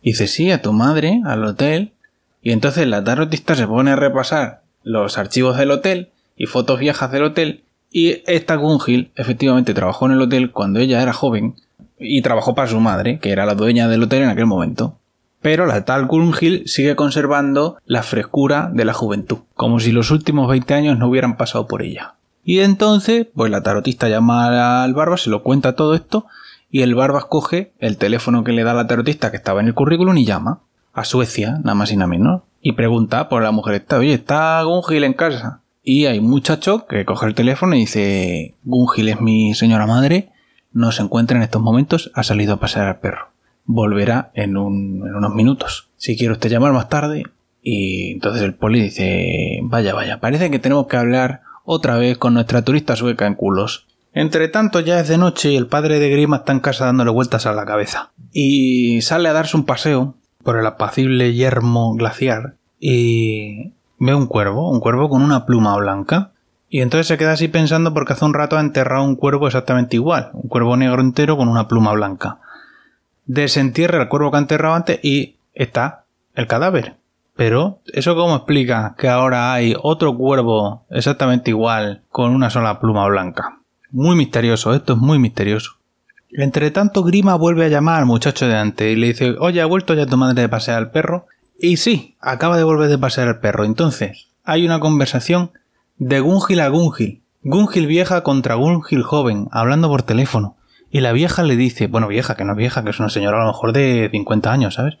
Dice, 0.00 0.28
sí, 0.28 0.52
a 0.52 0.62
tu 0.62 0.72
madre, 0.72 1.22
al 1.24 1.44
hotel. 1.44 1.92
Y 2.40 2.52
entonces 2.52 2.86
la 2.86 3.02
tarotista 3.02 3.56
se 3.56 3.66
pone 3.66 3.90
a 3.90 3.96
repasar 3.96 4.62
los 4.84 5.18
archivos 5.18 5.56
del 5.56 5.72
hotel 5.72 6.12
y 6.36 6.46
fotos 6.46 6.78
viejas 6.78 7.10
del 7.10 7.24
hotel. 7.24 7.64
Y 7.90 8.22
esta 8.26 8.56
Gungil 8.56 9.10
efectivamente 9.16 9.74
trabajó 9.74 10.06
en 10.06 10.12
el 10.12 10.22
hotel 10.22 10.50
cuando 10.50 10.80
ella 10.80 11.02
era 11.02 11.12
joven 11.12 11.54
y 11.98 12.22
trabajó 12.22 12.54
para 12.54 12.68
su 12.68 12.80
madre, 12.80 13.18
que 13.18 13.30
era 13.30 13.46
la 13.46 13.54
dueña 13.54 13.88
del 13.88 14.02
hotel 14.02 14.22
en 14.22 14.28
aquel 14.28 14.46
momento. 14.46 14.98
Pero 15.40 15.66
la 15.66 15.84
tal 15.84 16.06
Gungil 16.06 16.64
sigue 16.66 16.96
conservando 16.96 17.78
la 17.86 18.02
frescura 18.02 18.70
de 18.72 18.84
la 18.84 18.92
juventud, 18.92 19.38
como 19.54 19.80
si 19.80 19.92
los 19.92 20.10
últimos 20.10 20.48
20 20.48 20.74
años 20.74 20.98
no 20.98 21.08
hubieran 21.08 21.36
pasado 21.36 21.66
por 21.66 21.82
ella. 21.82 22.14
Y 22.44 22.60
entonces, 22.60 23.26
pues 23.34 23.50
la 23.50 23.62
tarotista 23.62 24.08
llama 24.08 24.82
al 24.84 24.94
Barbas, 24.94 25.22
se 25.22 25.30
lo 25.30 25.42
cuenta 25.42 25.74
todo 25.74 25.94
esto, 25.94 26.26
y 26.70 26.82
el 26.82 26.94
Barbas 26.94 27.24
coge 27.24 27.72
el 27.78 27.96
teléfono 27.96 28.44
que 28.44 28.52
le 28.52 28.64
da 28.64 28.74
la 28.74 28.86
tarotista 28.86 29.30
que 29.30 29.36
estaba 29.36 29.60
en 29.60 29.68
el 29.68 29.74
currículum 29.74 30.16
y 30.16 30.24
llama 30.24 30.60
a 30.92 31.04
Suecia, 31.04 31.58
nada 31.62 31.74
más 31.74 31.92
y 31.92 31.96
nada 31.96 32.06
menos, 32.06 32.42
y 32.60 32.72
pregunta 32.72 33.28
por 33.28 33.42
la 33.42 33.50
mujer 33.50 33.74
esta, 33.74 33.98
oye, 33.98 34.14
¿está 34.14 34.62
Gungil 34.62 35.04
en 35.04 35.12
casa? 35.12 35.60
Y 35.88 36.06
hay 36.06 36.18
un 36.18 36.28
muchacho 36.28 36.84
que 36.88 37.04
coge 37.04 37.26
el 37.26 37.36
teléfono 37.36 37.76
y 37.76 37.78
dice, 37.78 38.56
Gungil 38.64 39.08
es 39.08 39.20
mi 39.20 39.54
señora 39.54 39.86
madre, 39.86 40.30
no 40.72 40.90
se 40.90 41.00
encuentra 41.00 41.36
en 41.36 41.44
estos 41.44 41.62
momentos, 41.62 42.10
ha 42.12 42.24
salido 42.24 42.54
a 42.54 42.56
pasear 42.58 42.88
al 42.88 42.98
perro. 42.98 43.28
Volverá 43.66 44.32
en, 44.34 44.56
unos 44.56 45.32
minutos. 45.32 45.90
Si 45.96 46.16
quiere 46.16 46.32
usted 46.32 46.50
llamar 46.50 46.72
más 46.72 46.88
tarde. 46.88 47.22
Y 47.62 48.10
entonces 48.14 48.42
el 48.42 48.54
poli 48.54 48.82
dice, 48.82 49.60
vaya, 49.62 49.94
vaya, 49.94 50.18
parece 50.18 50.50
que 50.50 50.58
tenemos 50.58 50.88
que 50.88 50.96
hablar 50.96 51.42
otra 51.64 51.96
vez 51.98 52.18
con 52.18 52.34
nuestra 52.34 52.62
turista 52.62 52.96
sueca 52.96 53.28
en 53.28 53.36
culos. 53.36 53.86
Entre 54.12 54.48
tanto 54.48 54.80
ya 54.80 54.98
es 54.98 55.06
de 55.06 55.18
noche 55.18 55.52
y 55.52 55.56
el 55.56 55.68
padre 55.68 56.00
de 56.00 56.10
Grima 56.10 56.38
está 56.38 56.50
en 56.50 56.58
casa 56.58 56.86
dándole 56.86 57.12
vueltas 57.12 57.46
a 57.46 57.52
la 57.52 57.64
cabeza. 57.64 58.10
Y 58.32 59.02
sale 59.02 59.28
a 59.28 59.32
darse 59.32 59.56
un 59.56 59.64
paseo 59.64 60.16
por 60.42 60.58
el 60.58 60.66
apacible 60.66 61.32
yermo 61.32 61.94
glaciar 61.94 62.56
y 62.80 63.75
ve 63.98 64.14
un 64.14 64.26
cuervo, 64.26 64.70
un 64.70 64.80
cuervo 64.80 65.08
con 65.08 65.22
una 65.22 65.46
pluma 65.46 65.76
blanca 65.76 66.32
y 66.68 66.80
entonces 66.80 67.06
se 67.06 67.18
queda 67.18 67.32
así 67.32 67.48
pensando 67.48 67.94
porque 67.94 68.12
hace 68.12 68.24
un 68.24 68.34
rato 68.34 68.56
ha 68.56 68.60
enterrado 68.60 69.04
un 69.04 69.16
cuervo 69.16 69.46
exactamente 69.46 69.96
igual, 69.96 70.30
un 70.32 70.48
cuervo 70.48 70.76
negro 70.76 71.00
entero 71.00 71.36
con 71.36 71.48
una 71.48 71.68
pluma 71.68 71.92
blanca. 71.92 72.38
Desentierra 73.26 74.02
el 74.02 74.08
cuervo 74.08 74.30
que 74.30 74.36
ha 74.36 74.40
enterrado 74.40 74.74
antes 74.74 75.00
y 75.02 75.36
está 75.54 76.04
el 76.34 76.46
cadáver. 76.46 76.96
Pero, 77.36 77.80
¿eso 77.92 78.14
cómo 78.14 78.34
explica 78.34 78.94
que 78.96 79.08
ahora 79.08 79.52
hay 79.52 79.74
otro 79.82 80.16
cuervo 80.16 80.84
exactamente 80.90 81.50
igual 81.50 82.02
con 82.08 82.34
una 82.34 82.50
sola 82.50 82.80
pluma 82.80 83.06
blanca? 83.06 83.58
Muy 83.90 84.16
misterioso, 84.16 84.74
esto 84.74 84.94
es 84.94 84.98
muy 84.98 85.18
misterioso. 85.18 85.72
Entre 86.30 86.70
tanto, 86.70 87.02
Grima 87.02 87.34
vuelve 87.34 87.66
a 87.66 87.68
llamar 87.68 88.00
al 88.00 88.06
muchacho 88.06 88.48
de 88.48 88.56
antes 88.56 88.90
y 88.90 88.96
le 88.96 89.08
dice, 89.08 89.36
oye, 89.38 89.60
¿ha 89.60 89.66
vuelto 89.66 89.94
ya 89.94 90.06
tu 90.06 90.16
madre 90.16 90.42
de 90.42 90.48
pasear 90.48 90.78
al 90.78 90.90
perro? 90.90 91.26
Y 91.58 91.78
sí, 91.78 92.16
acaba 92.20 92.56
de 92.56 92.64
volver 92.64 92.88
de 92.88 92.98
pasear 92.98 93.28
al 93.28 93.40
perro. 93.40 93.64
Entonces, 93.64 94.28
hay 94.44 94.66
una 94.66 94.80
conversación 94.80 95.52
de 95.98 96.20
Gungil 96.20 96.60
a 96.60 96.68
Gungil. 96.68 97.22
Gungil 97.42 97.86
vieja 97.86 98.22
contra 98.22 98.56
Gungil 98.56 99.02
joven, 99.02 99.48
hablando 99.52 99.88
por 99.88 100.02
teléfono. 100.02 100.56
Y 100.90 101.00
la 101.00 101.12
vieja 101.12 101.42
le 101.42 101.56
dice, 101.56 101.86
bueno, 101.86 102.08
vieja, 102.08 102.36
que 102.36 102.44
no 102.44 102.52
es 102.52 102.58
vieja, 102.58 102.84
que 102.84 102.90
es 102.90 103.00
una 103.00 103.08
señora 103.08 103.38
a 103.38 103.40
lo 103.44 103.52
mejor 103.52 103.72
de 103.72 104.08
50 104.10 104.52
años, 104.52 104.74
¿sabes? 104.74 104.98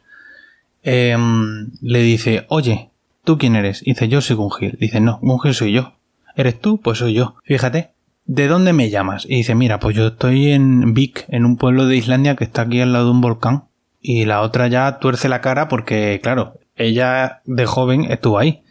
Em, 0.82 1.70
le 1.80 2.02
dice, 2.02 2.46
oye, 2.48 2.90
¿tú 3.24 3.38
quién 3.38 3.56
eres? 3.56 3.82
dice, 3.82 4.08
yo 4.08 4.20
soy 4.20 4.36
Gungil. 4.36 4.76
Dice, 4.80 5.00
no, 5.00 5.18
Gungil 5.22 5.54
soy 5.54 5.72
yo. 5.72 5.94
¿Eres 6.34 6.60
tú? 6.60 6.80
Pues 6.80 6.98
soy 6.98 7.14
yo. 7.14 7.36
Fíjate. 7.44 7.90
¿De 8.24 8.48
dónde 8.48 8.72
me 8.72 8.90
llamas? 8.90 9.24
Y 9.24 9.36
dice, 9.36 9.54
mira, 9.54 9.78
pues 9.78 9.94
yo 9.94 10.08
estoy 10.08 10.50
en 10.50 10.94
Vik, 10.94 11.26
en 11.28 11.44
un 11.44 11.56
pueblo 11.56 11.86
de 11.86 11.96
Islandia 11.96 12.34
que 12.34 12.42
está 12.42 12.62
aquí 12.62 12.80
al 12.80 12.92
lado 12.92 13.06
de 13.06 13.10
un 13.12 13.20
volcán. 13.20 13.64
Y 14.08 14.24
la 14.24 14.42
otra 14.42 14.68
ya 14.68 15.00
tuerce 15.00 15.28
la 15.28 15.40
cara 15.40 15.66
porque, 15.66 16.20
claro, 16.22 16.60
ella 16.76 17.40
de 17.44 17.66
joven 17.66 18.04
estuvo 18.04 18.38
ahí. 18.38 18.62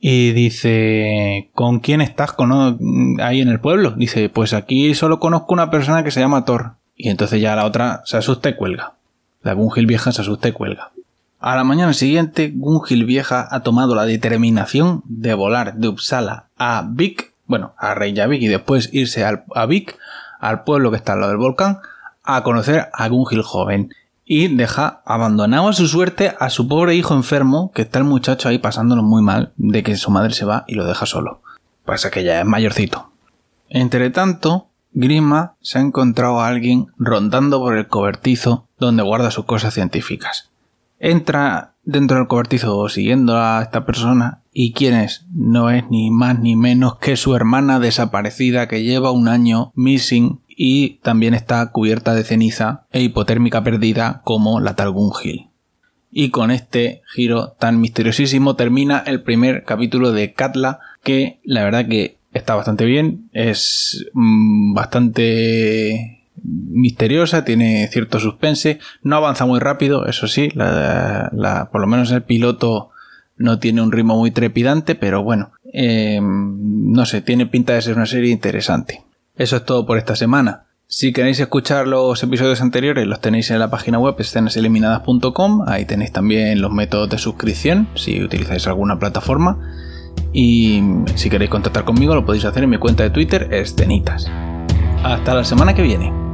Y 0.00 0.32
dice, 0.32 1.50
¿con 1.52 1.80
quién 1.80 2.00
estás 2.00 2.34
ahí 3.20 3.42
en 3.42 3.48
el 3.48 3.60
pueblo? 3.60 3.90
Dice, 3.90 4.30
pues 4.30 4.54
aquí 4.54 4.94
solo 4.94 5.20
conozco 5.20 5.52
una 5.52 5.70
persona 5.70 6.04
que 6.04 6.10
se 6.10 6.20
llama 6.20 6.46
Thor. 6.46 6.76
Y 6.96 7.10
entonces 7.10 7.42
ya 7.42 7.54
la 7.54 7.66
otra 7.66 8.00
se 8.06 8.16
asusta 8.16 8.48
y 8.48 8.56
cuelga. 8.56 8.94
La 9.42 9.52
Gungil 9.52 9.84
vieja 9.84 10.10
se 10.10 10.22
asusta 10.22 10.48
y 10.48 10.52
cuelga. 10.52 10.90
A 11.38 11.54
la 11.54 11.64
mañana 11.64 11.92
siguiente, 11.92 12.50
Gungil 12.54 13.04
vieja 13.04 13.46
ha 13.50 13.60
tomado 13.60 13.94
la 13.94 14.06
determinación 14.06 15.02
de 15.04 15.34
volar 15.34 15.74
de 15.74 15.88
Uppsala 15.88 16.46
a 16.56 16.82
Vik, 16.88 17.34
bueno, 17.44 17.74
a 17.76 17.92
Reykjavik 17.92 18.40
y 18.40 18.48
después 18.48 18.88
irse 18.94 19.22
a 19.26 19.66
Vik, 19.66 19.98
al 20.40 20.64
pueblo 20.64 20.90
que 20.90 20.96
está 20.96 21.12
al 21.12 21.20
lado 21.20 21.32
del 21.32 21.38
volcán, 21.38 21.80
a 22.24 22.42
conocer 22.42 22.88
a 22.94 23.06
Gungil 23.08 23.42
joven. 23.42 23.90
Y 24.30 24.48
deja 24.48 25.00
abandonado 25.06 25.70
a 25.70 25.72
su 25.72 25.88
suerte 25.88 26.34
a 26.38 26.50
su 26.50 26.68
pobre 26.68 26.94
hijo 26.94 27.14
enfermo, 27.14 27.72
que 27.74 27.80
está 27.80 27.98
el 27.98 28.04
muchacho 28.04 28.50
ahí 28.50 28.58
pasándolo 28.58 29.02
muy 29.02 29.22
mal, 29.22 29.54
de 29.56 29.82
que 29.82 29.96
su 29.96 30.10
madre 30.10 30.34
se 30.34 30.44
va 30.44 30.66
y 30.68 30.74
lo 30.74 30.86
deja 30.86 31.06
solo. 31.06 31.40
Pasa 31.86 32.10
que 32.10 32.22
ya 32.22 32.38
es 32.38 32.44
mayorcito. 32.44 33.10
Entre 33.70 34.10
tanto, 34.10 34.68
Grima 34.92 35.54
se 35.62 35.78
ha 35.78 35.80
encontrado 35.80 36.40
a 36.40 36.46
alguien 36.46 36.88
rondando 36.98 37.58
por 37.58 37.78
el 37.78 37.88
cobertizo 37.88 38.68
donde 38.78 39.02
guarda 39.02 39.30
sus 39.30 39.46
cosas 39.46 39.72
científicas. 39.72 40.50
Entra 40.98 41.76
dentro 41.84 42.18
del 42.18 42.26
cobertizo 42.26 42.86
siguiendo 42.90 43.38
a 43.38 43.62
esta 43.62 43.86
persona 43.86 44.42
y 44.52 44.74
quién 44.74 44.94
es, 44.94 45.24
no 45.32 45.70
es 45.70 45.88
ni 45.88 46.10
más 46.10 46.38
ni 46.38 46.54
menos 46.54 46.98
que 46.98 47.16
su 47.16 47.34
hermana 47.34 47.80
desaparecida 47.80 48.68
que 48.68 48.82
lleva 48.82 49.10
un 49.10 49.28
año 49.28 49.72
missing 49.74 50.42
y 50.60 50.98
también 51.04 51.34
está 51.34 51.64
cubierta 51.70 52.14
de 52.14 52.24
ceniza 52.24 52.82
e 52.90 53.00
hipotérmica 53.00 53.62
perdida 53.62 54.22
como 54.24 54.58
la 54.58 54.74
tal 54.74 54.90
Gungil. 54.90 55.46
Y 56.10 56.30
con 56.30 56.50
este 56.50 57.02
giro 57.14 57.52
tan 57.60 57.80
misteriosísimo 57.80 58.56
termina 58.56 58.98
el 59.06 59.22
primer 59.22 59.62
capítulo 59.62 60.10
de 60.10 60.32
Katla 60.32 60.80
que 61.04 61.38
la 61.44 61.62
verdad 61.62 61.86
que 61.86 62.18
está 62.32 62.56
bastante 62.56 62.86
bien, 62.86 63.30
es 63.32 64.04
mm, 64.14 64.74
bastante 64.74 66.24
misteriosa, 66.42 67.44
tiene 67.44 67.86
cierto 67.86 68.18
suspense, 68.18 68.80
no 69.02 69.14
avanza 69.14 69.46
muy 69.46 69.60
rápido, 69.60 70.06
eso 70.06 70.26
sí, 70.26 70.48
por 70.50 71.80
lo 71.80 71.86
menos 71.86 72.10
el 72.10 72.24
piloto 72.24 72.90
no 73.36 73.60
tiene 73.60 73.80
un 73.80 73.92
ritmo 73.92 74.16
muy 74.16 74.32
trepidante, 74.32 74.96
pero 74.96 75.22
bueno, 75.22 75.52
em, 75.72 76.92
no 76.92 77.06
sé, 77.06 77.22
tiene 77.22 77.46
pinta 77.46 77.74
de 77.74 77.82
ser 77.82 77.94
una 77.94 78.06
serie 78.06 78.32
interesante. 78.32 79.04
Eso 79.38 79.56
es 79.56 79.64
todo 79.64 79.86
por 79.86 79.98
esta 79.98 80.16
semana. 80.16 80.64
Si 80.88 81.12
queréis 81.12 81.38
escuchar 81.38 81.86
los 81.86 82.22
episodios 82.22 82.60
anteriores, 82.60 83.06
los 83.06 83.20
tenéis 83.20 83.50
en 83.50 83.60
la 83.60 83.70
página 83.70 83.98
web 83.98 84.16
escenaseliminadas.com. 84.18 85.64
Ahí 85.68 85.84
tenéis 85.84 86.12
también 86.12 86.60
los 86.60 86.72
métodos 86.72 87.08
de 87.08 87.18
suscripción, 87.18 87.88
si 87.94 88.22
utilizáis 88.22 88.66
alguna 88.66 88.98
plataforma. 88.98 89.58
Y 90.32 90.82
si 91.14 91.30
queréis 91.30 91.50
contactar 91.50 91.84
conmigo 91.84 92.14
lo 92.14 92.24
podéis 92.24 92.44
hacer 92.46 92.64
en 92.64 92.70
mi 92.70 92.78
cuenta 92.78 93.04
de 93.04 93.10
Twitter, 93.10 93.48
escenitas. 93.52 94.28
Hasta 95.04 95.34
la 95.34 95.44
semana 95.44 95.74
que 95.74 95.82
viene. 95.82 96.27